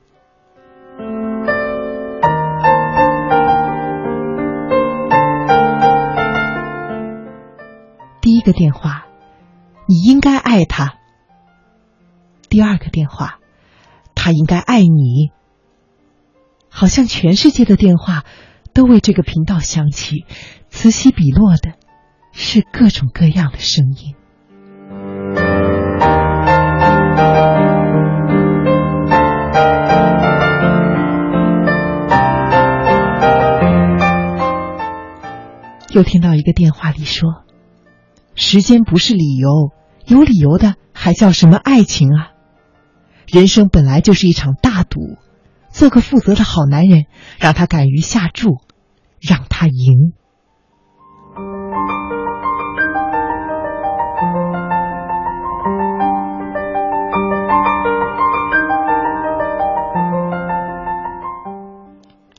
[8.20, 9.06] 第一个电话，
[9.86, 10.96] 你应该爱他；
[12.48, 13.38] 第二个电话，
[14.16, 15.30] 他应该爱你。
[16.68, 18.24] 好像全世界的电话
[18.74, 20.26] 都为这个频道响起。
[20.68, 21.74] 此起彼落的，
[22.32, 24.16] 是各种各样的声音。
[35.92, 37.44] 又听到一个电话里说
[38.34, 39.70] ：“时间不是理由，
[40.06, 42.32] 有理由的还叫什么爱情啊？
[43.28, 45.18] 人生本来就是一场大赌，
[45.70, 47.04] 做个负责的好男人，
[47.38, 48.56] 让他敢于下注，
[49.26, 50.12] 让他赢。”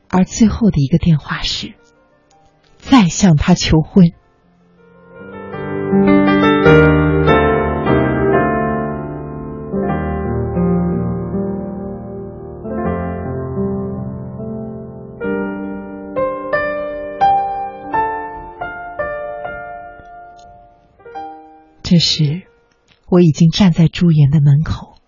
[0.08, 1.74] 而最后的一个电话是，
[2.78, 4.12] 再向他求婚。
[21.96, 22.42] 这时，
[23.08, 24.98] 我已经站在朱颜的门口。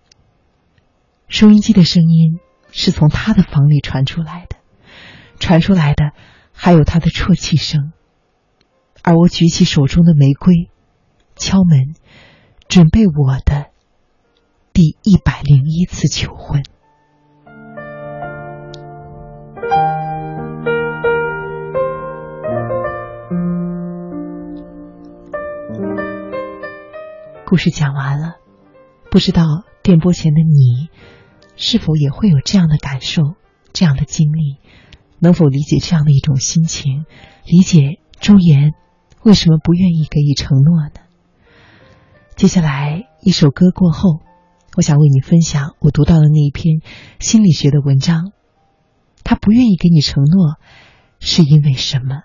[1.27, 2.39] 收音机的声音
[2.71, 4.57] 是从他的房里传出来的。
[5.39, 6.13] 传出来的
[6.51, 7.93] 还有他的啜泣声，
[9.03, 10.71] 而我举起手中的玫瑰，
[11.35, 11.93] 敲门，
[12.67, 13.67] 准备我的
[14.73, 16.63] 第一百零一次求婚。
[27.49, 28.35] 故事讲完了，
[29.09, 29.43] 不知道
[29.81, 30.89] 电波前的你，
[31.55, 33.23] 是否也会有这样的感受，
[33.73, 34.59] 这样的经历？
[35.17, 37.05] 能否理解这样的一种心情？
[37.47, 38.73] 理解周岩
[39.23, 41.01] 为什么不愿意给予承诺呢？
[42.35, 44.19] 接下来一首歌过后，
[44.77, 46.81] 我想为你分享我读到的那一篇
[47.19, 48.31] 心理学的文章。
[49.23, 50.59] 他不愿意给你承诺，
[51.19, 52.21] 是因为什么？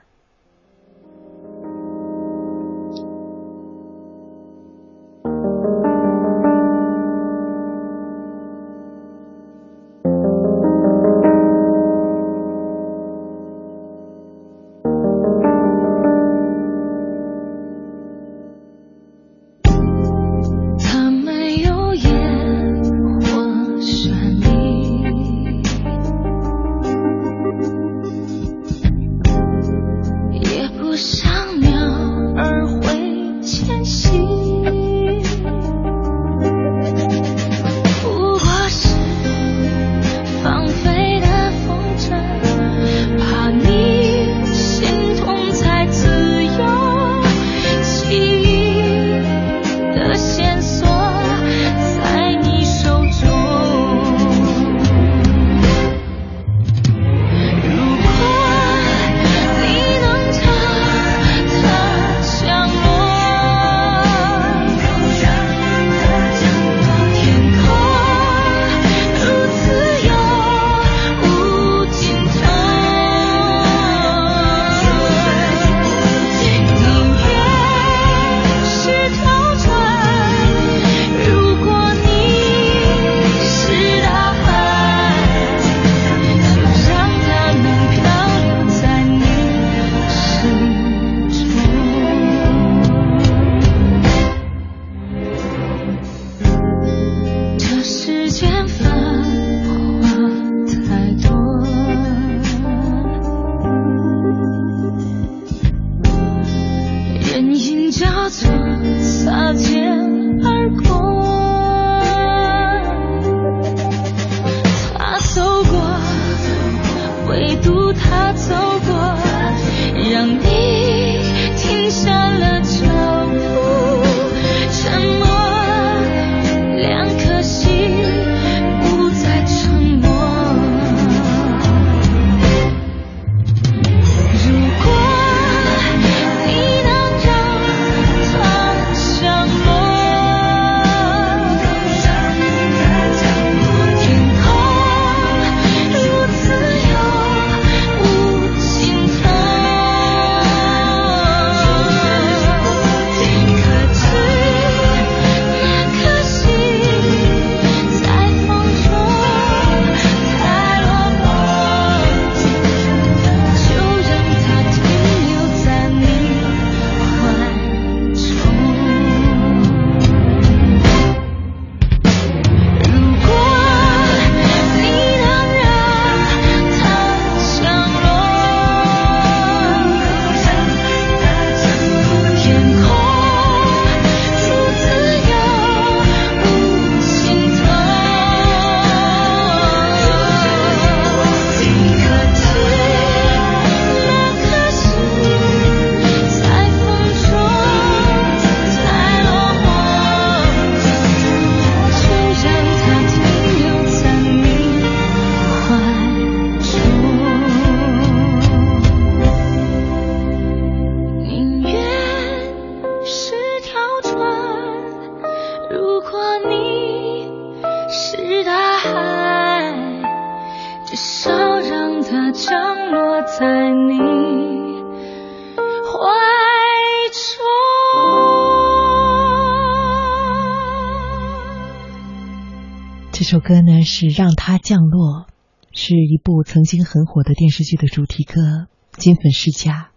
[233.44, 235.26] 歌呢是《让它降落》，
[235.70, 238.40] 是一部曾经很火的电视剧的主题歌，
[238.92, 239.90] 《金粉世家》。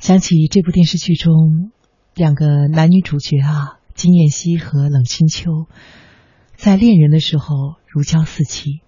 [0.00, 1.70] 想起这部电视剧中
[2.16, 5.68] 两个男女主角啊，金燕西和冷清秋，
[6.56, 8.80] 在恋人的时候如胶似漆，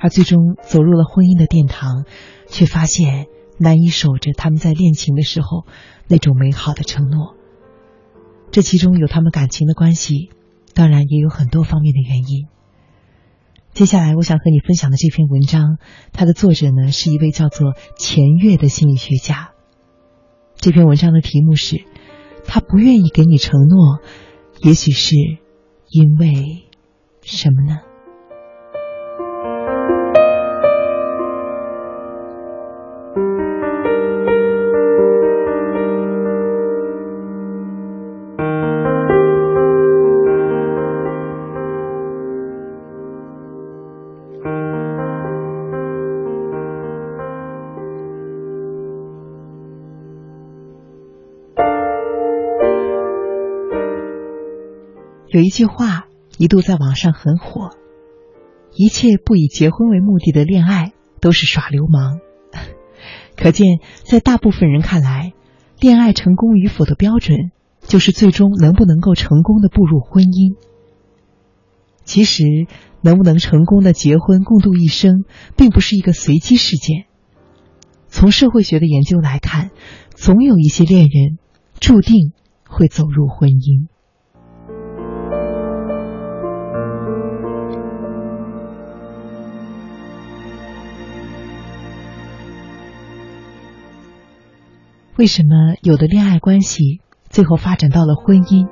[0.00, 2.06] 而最终走入了婚姻的殿堂，
[2.48, 3.26] 却发现
[3.56, 5.64] 难以守着他们在恋情的时候
[6.08, 7.36] 那种美好的承诺。
[8.50, 10.30] 这其中有他们感情的关系，
[10.74, 12.48] 当然也有很多方面的原因。
[13.76, 15.76] 接下来，我想和你分享的这篇文章，
[16.14, 19.50] 它的作者呢是一位叫做钱月的心理学家。
[20.54, 21.84] 这篇文章的题目是：
[22.46, 23.98] 他不愿意给你承诺，
[24.62, 25.14] 也许是
[25.90, 26.64] 因为
[27.20, 27.80] 什么呢？
[55.28, 56.06] 有一句话
[56.38, 57.70] 一度在网上很火
[58.76, 62.20] ：“一切不以结婚为目的的恋爱都是耍流氓。
[63.36, 65.32] ”可见，在大部分人看来，
[65.80, 67.50] 恋爱成功与否的标准
[67.80, 70.56] 就是最终能不能够成功的步入婚姻。
[72.04, 72.44] 其实，
[73.00, 75.24] 能不能成功的结婚共度一生，
[75.56, 77.06] 并不是一个随机事件。
[78.06, 79.70] 从社会学的研究来看，
[80.14, 81.38] 总有一些恋人
[81.80, 82.32] 注定
[82.64, 83.88] 会走入婚姻。
[95.18, 97.00] 为什么有的恋爱关系
[97.30, 98.68] 最后发展到了婚姻，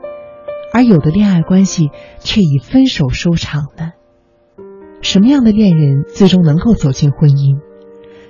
[0.74, 1.88] 而有的恋爱关系
[2.20, 3.92] 却以分手收场呢？
[5.00, 7.60] 什么样的恋人最终能够走进婚姻？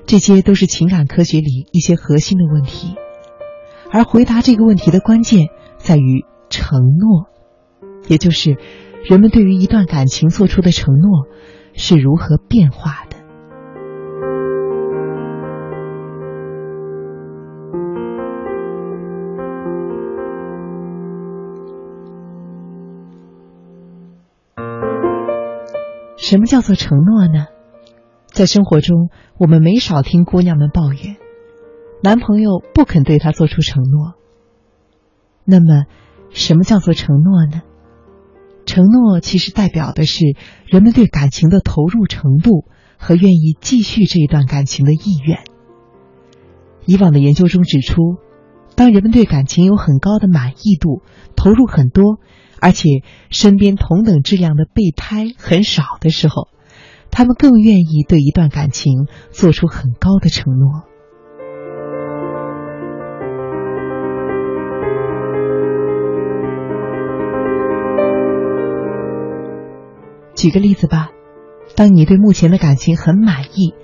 [0.06, 2.94] 这些都是情感科学里一些核心的问题。
[3.90, 7.26] 而回答这个问题的关键在于承诺，
[8.06, 8.58] 也就是
[9.04, 11.26] 人们对于一段感情做出的承诺
[11.74, 13.03] 是如何变化。
[26.34, 27.46] 什么叫做承诺呢？
[28.26, 29.08] 在生活中，
[29.38, 31.16] 我们没少听姑娘们抱怨，
[32.02, 34.14] 男朋友不肯对她做出承诺。
[35.44, 35.84] 那么，
[36.30, 37.62] 什么叫做承诺呢？
[38.66, 40.24] 承诺其实代表的是
[40.66, 42.64] 人们对感情的投入程度
[42.98, 45.44] 和愿意继续这一段感情的意愿。
[46.84, 48.16] 以往的研究中指出，
[48.76, 51.02] 当人们对感情有很高的满意度，
[51.36, 52.18] 投入很多。
[52.60, 52.88] 而且
[53.28, 56.48] 身边同等质量的备胎很少的时候，
[57.10, 60.84] 他们更愿意对一段感情做出很高的承诺。
[70.34, 71.10] 举个例子吧，
[71.76, 73.74] 当你对目前的感情很满意，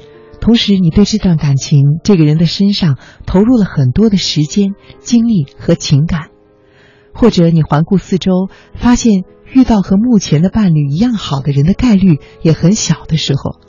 [0.40, 6.30] 同时你对这段感情这个人的身上投入了很多的时间、精力和情感。
[7.12, 13.60] 或者你环顾四周，发现遇到和目前的伴侣一样好的人的概率也很小的时候，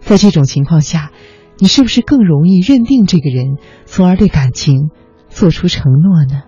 [0.00, 1.12] 在这种情况下，
[1.58, 4.90] 你是不是更容易认定这个人，从而对感情
[5.28, 6.42] 做出承诺呢？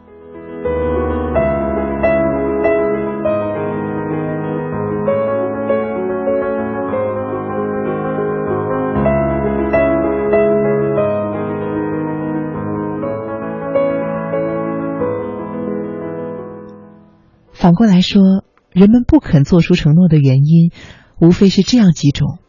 [17.63, 18.43] 反过来说，
[18.73, 20.73] 人们不肯做出承诺的原因，
[21.21, 22.41] 无非是这样几种：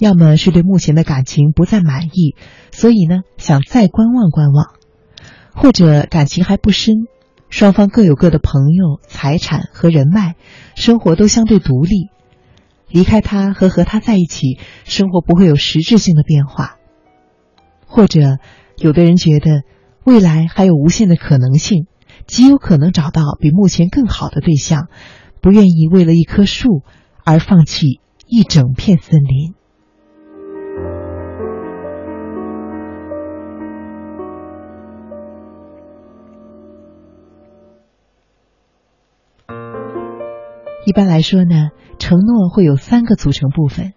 [0.00, 2.34] 要么是对目前的感情不再满意，
[2.72, 4.74] 所以呢想再观望观望；
[5.54, 7.06] 或者感情还不深，
[7.50, 10.34] 双方各有各的朋友、财产和人脉，
[10.74, 12.08] 生活都相对独立，
[12.88, 16.78] 离开他和和他在一起，生活不会有实质性的变化；
[17.86, 18.38] 或者
[18.76, 19.62] 有的人觉得
[20.02, 21.86] 未来还有无限的可能性。
[22.26, 24.88] 极有可能找到比目前更好的对象，
[25.40, 26.82] 不愿意为了一棵树
[27.24, 29.54] 而放弃一整片森林。
[40.84, 43.92] 一般来说呢，承诺会有三个组成部分：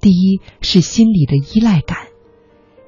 [0.00, 1.98] 第一是心理的依赖感，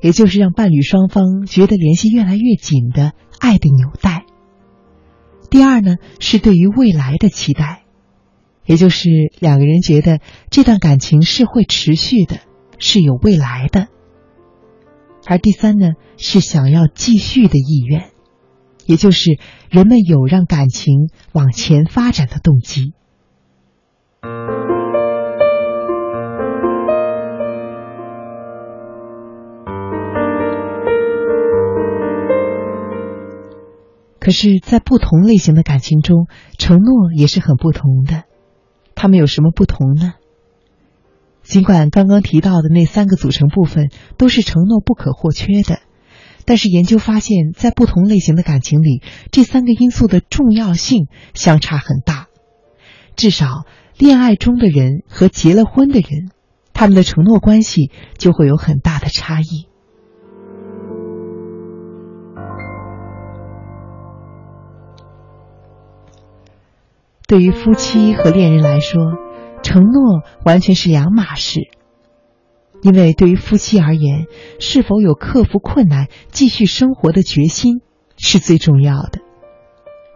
[0.00, 4.19] 也就是让伴侣双方觉得联系越来越紧的爱的纽带；
[5.50, 7.82] 第二呢是对于未来的期待，
[8.64, 9.08] 也就是
[9.40, 12.38] 两个人觉得这段感情是会持续的，
[12.78, 13.88] 是有未来的；
[15.26, 18.10] 而第三呢是想要继续的意愿，
[18.86, 19.38] 也就是
[19.68, 22.94] 人们有让感情往前发展的动机。
[34.20, 38.24] 可是，在不同类型的感情中，承诺也是很不同的。
[38.94, 40.12] 他们有什么不同呢？
[41.42, 45.80] 尽管刚刚提到的那三个组成部分都是承诺不可或缺的，
[46.44, 49.02] 但是研究发现，在不同类型的感情里，
[49.32, 52.26] 这三个因素的重要性相差很大。
[53.16, 53.64] 至少，
[53.96, 56.30] 恋爱中的人和结了婚的人，
[56.74, 59.69] 他们的承诺关系就会有很大的差异。
[67.30, 69.00] 对于夫妻和恋人来说，
[69.62, 71.60] 承诺完全是两码事。
[72.82, 74.26] 因为对于夫妻而言，
[74.58, 77.82] 是否有克服困难、继续生活的决心
[78.16, 79.20] 是最重要的；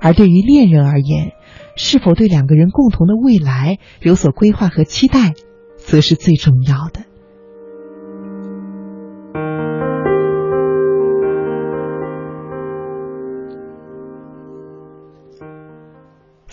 [0.01, 1.35] 而对于恋人而言，
[1.77, 5.35] 是否对两个人共同的未来有所规划和期待，
[5.77, 7.05] 则是最重要的。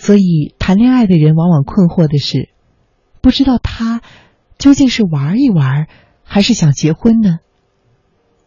[0.04, 2.48] 所以，谈恋爱的人往往困惑的是，
[3.20, 4.02] 不知道他
[4.58, 5.86] 究竟是玩一玩，
[6.24, 7.38] 还是想结婚呢？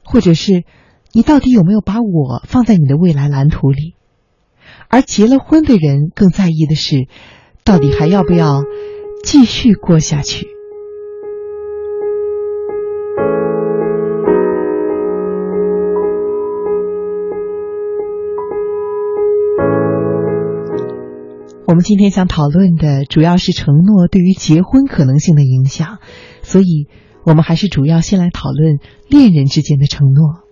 [0.04, 0.66] 或者是
[1.14, 3.96] 你到底有没有把我放在你的未来蓝图里？
[4.90, 7.08] 而结了婚的人更在意的是，
[7.64, 8.64] 到底还要不要
[9.24, 10.55] 继续过下去？
[21.68, 25.98] 我们今天想讨论的主要是承诺对于结婚可能性的影响，
[26.44, 26.88] 所以
[27.24, 28.78] 我们还是主要先来讨论
[29.10, 30.44] 恋人之间的承诺。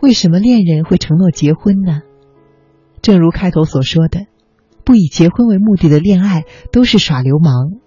[0.00, 2.02] 为什么恋人会承诺结婚呢？
[3.02, 4.26] 正如开头所说的，
[4.84, 7.83] 不以结婚为目的的恋爱都是耍流氓。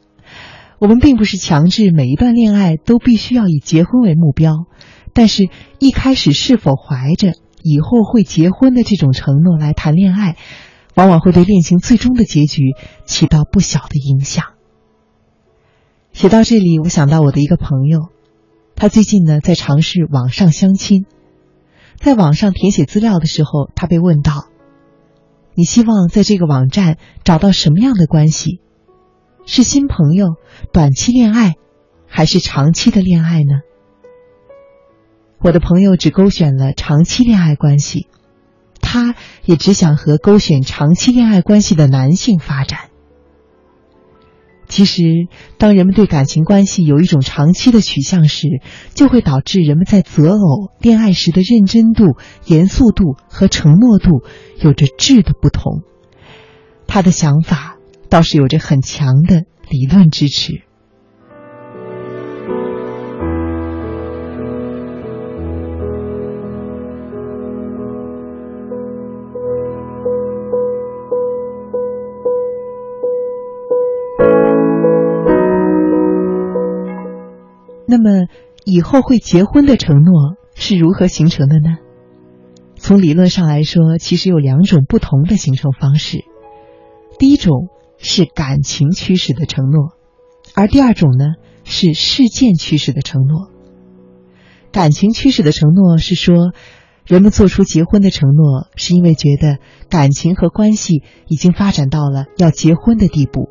[0.79, 4.65] 我们并不是强制每一段恋爱都必须要以结婚为目标，
[5.13, 5.49] 但是
[5.79, 10.37] 一开始是否怀着以后会结婚的这种承诺来谈恋爱，
[10.93, 12.75] 往往会对恋情最终的结局
[13.05, 14.45] 起到不小的影响。
[16.13, 18.09] 写到这里，我想到我的一个朋友，
[18.75, 21.05] 他最近呢在尝试网上相亲，
[21.95, 24.45] 在网上填写资料的时候，他被问到
[25.57, 28.61] ：“你希望在这个网站找到什么样的关系？”
[29.47, 30.35] 是新朋友、
[30.73, 31.53] 短期恋爱，
[32.05, 33.61] 还是长期的恋爱呢？
[35.39, 38.07] 我的朋友只勾选了长期恋爱关系，
[38.81, 42.89] 他也只想和勾选长期恋爱关系的男性发展。
[44.67, 45.03] 其实，
[45.57, 48.49] 当人们对感情关系有一种长期的取向时，
[48.95, 54.23] 就会导致人们在择偶、恋爱时的认真度、严肃度和承诺度
[54.59, 55.83] 有着质的不同。
[56.85, 57.76] 他的想法。
[58.09, 60.61] 倒是有着很强的理论支持。
[77.89, 78.27] 那么，
[78.65, 81.77] 以后会结婚的承诺是如何形成的呢？
[82.75, 86.23] 从理论上来说，其实有两种不同的形成方式。
[87.19, 87.69] 第一种。
[87.97, 89.93] 是感情驱使的承诺，
[90.55, 91.25] 而第二种呢
[91.63, 93.49] 是事件驱使的承诺。
[94.71, 96.51] 感情驱使的承诺是说，
[97.05, 103.49] 人们做出结婚的承诺，是因为觉得感情和关系已经发展到了要结婚的地步，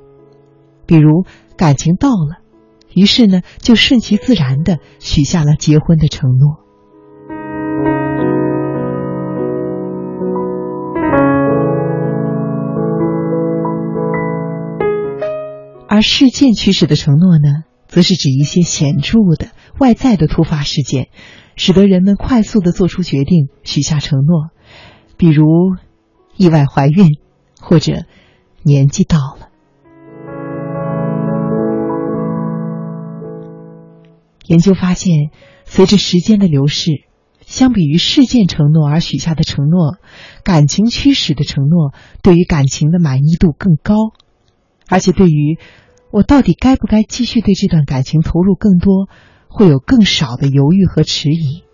[0.86, 1.24] 比如
[1.56, 2.42] 感情到了，
[2.94, 6.65] 于是呢就顺其自然的许下了结婚的承诺。
[15.88, 21.08] 而事件驱使的承诺呢，则是指一些显著的外在的突发事件，
[21.54, 24.50] 使得人们快速的做出决定，许下承诺，
[25.16, 25.44] 比如
[26.36, 27.18] 意外怀孕，
[27.60, 28.04] 或者
[28.62, 29.48] 年纪到了。
[34.46, 35.30] 研究发现，
[35.64, 36.90] 随着时间的流逝，
[37.40, 39.96] 相比于事件承诺而许下的承诺，
[40.44, 43.94] 感情驱使的承诺对于感情的满意度更高，
[44.88, 45.58] 而且对于
[46.10, 49.08] 我到底该不该继续对这段感情投入更多，
[49.48, 51.64] 会有更少的犹豫和迟疑。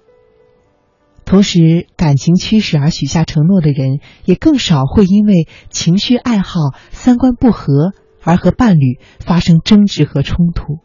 [1.24, 6.58] 同时，感情驱使而许下承诺的人，也更少会因为情绪爱好、
[6.90, 7.92] 三观不合
[8.22, 10.78] 而和伴侣发生争执和冲突。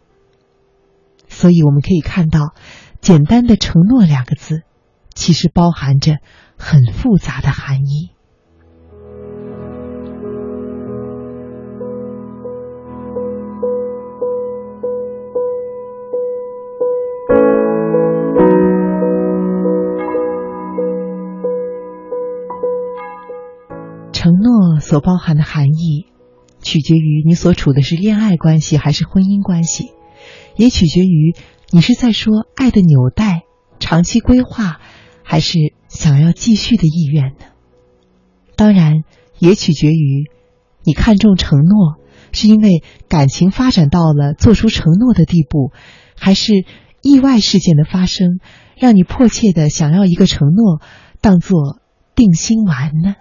[1.27, 2.53] 所以，我们可以看到，
[3.01, 4.61] 简单的“承诺”两个字，
[5.15, 6.17] 其实包含着
[6.57, 8.11] 很复杂的含义。
[24.79, 26.05] 所包含的含义，
[26.61, 29.91] 取决于你所处的是恋爱关系还是婚姻关系，
[30.55, 31.35] 也取决于
[31.71, 33.43] 你是在说爱的纽带、
[33.79, 34.79] 长期规划，
[35.23, 37.45] 还是想要继续的意愿呢？
[38.55, 39.03] 当然，
[39.39, 40.25] 也取决于
[40.83, 41.97] 你看重承诺，
[42.31, 45.71] 是因为感情发展到了做出承诺的地步，
[46.17, 46.53] 还是
[47.01, 48.39] 意外事件的发生
[48.75, 50.81] 让你迫切的想要一个承诺
[51.21, 51.79] 当做
[52.15, 53.15] 定心丸呢？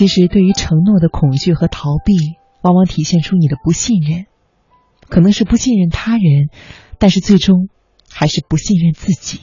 [0.00, 2.14] 其实，对于承诺的恐惧和逃避，
[2.62, 4.24] 往往体现出你的不信任，
[5.10, 6.48] 可能是不信任他人，
[6.98, 7.68] 但是最终
[8.10, 9.40] 还是不信任自己。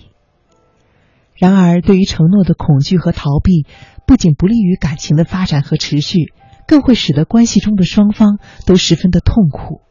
[1.36, 3.68] 然而，对于承诺的恐惧和逃避，
[4.08, 6.34] 不仅不利于感情的发展和持续，
[6.68, 9.82] 更会使得关系中的双方都十分的痛苦。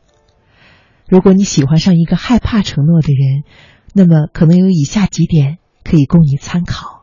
[1.08, 3.44] 如果你喜欢上一个害怕承诺的人，
[3.94, 6.95] 那么可能有以下几点可以供你参考。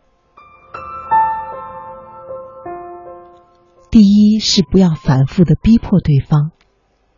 [3.94, 6.50] 第一是不要反复的逼迫对方，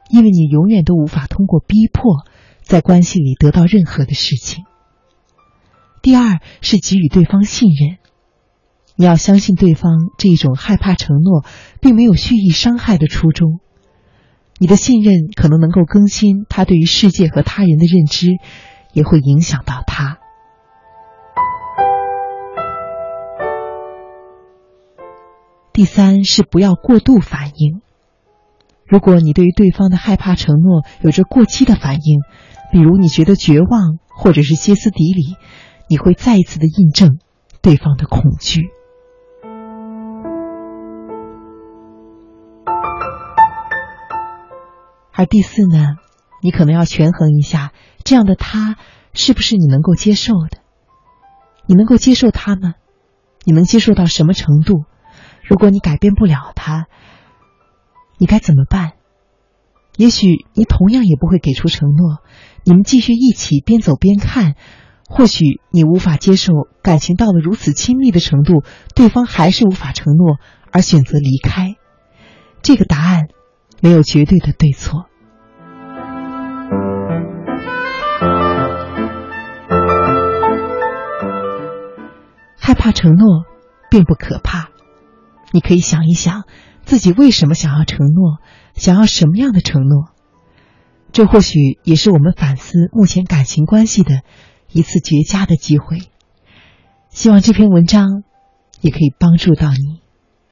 [0.09, 2.25] 因为你永远都无法通过逼迫
[2.63, 4.65] 在关系里得到任何的事情。
[6.01, 7.97] 第二是给予对方信任，
[8.97, 11.45] 你要相信对方这一种害怕承诺
[11.79, 13.61] 并没有蓄意伤害的初衷。
[14.59, 18.27] 你的信任可能能够更新他对于世界和他人的认知，
[18.91, 20.17] 也会影响到他。
[25.75, 27.81] 第三是不要过度反应。
[28.87, 32.21] 如果你对于对方的害怕承诺有着过激的反应，
[32.71, 35.35] 比如你觉得绝望或者是歇斯底里，
[35.89, 37.19] 你会再一次的印证
[37.61, 38.61] 对方的恐惧。
[45.11, 45.97] 而第四呢，
[46.41, 47.73] 你可能要权衡一下，
[48.05, 48.77] 这样的他
[49.11, 50.59] 是不是你能够接受的？
[51.65, 52.75] 你能够接受他吗？
[53.43, 54.85] 你能接受到什么程度？
[55.47, 56.87] 如果你改变不了他，
[58.17, 58.93] 你该怎么办？
[59.97, 62.17] 也许你同样也不会给出承诺。
[62.63, 64.55] 你们继续一起边走边看，
[65.07, 68.63] 或许你无法接受感情到了如此亲密的程度，
[68.95, 70.37] 对方还是无法承诺
[70.71, 71.75] 而选择离开。
[72.61, 73.27] 这个答案
[73.81, 75.05] 没有绝对的对错。
[82.57, 83.45] 害怕承诺
[83.91, 84.74] 并不可怕。
[85.55, 86.43] 你可以想一想，
[86.83, 88.39] 自己为什么想要承诺，
[88.73, 90.09] 想要什么样的承诺？
[91.13, 94.23] 这或许也是我们反思目前感情关系的
[94.73, 95.99] 一次绝佳的机会。
[97.07, 98.23] 希望这篇文章
[98.81, 100.01] 也可以帮助到你。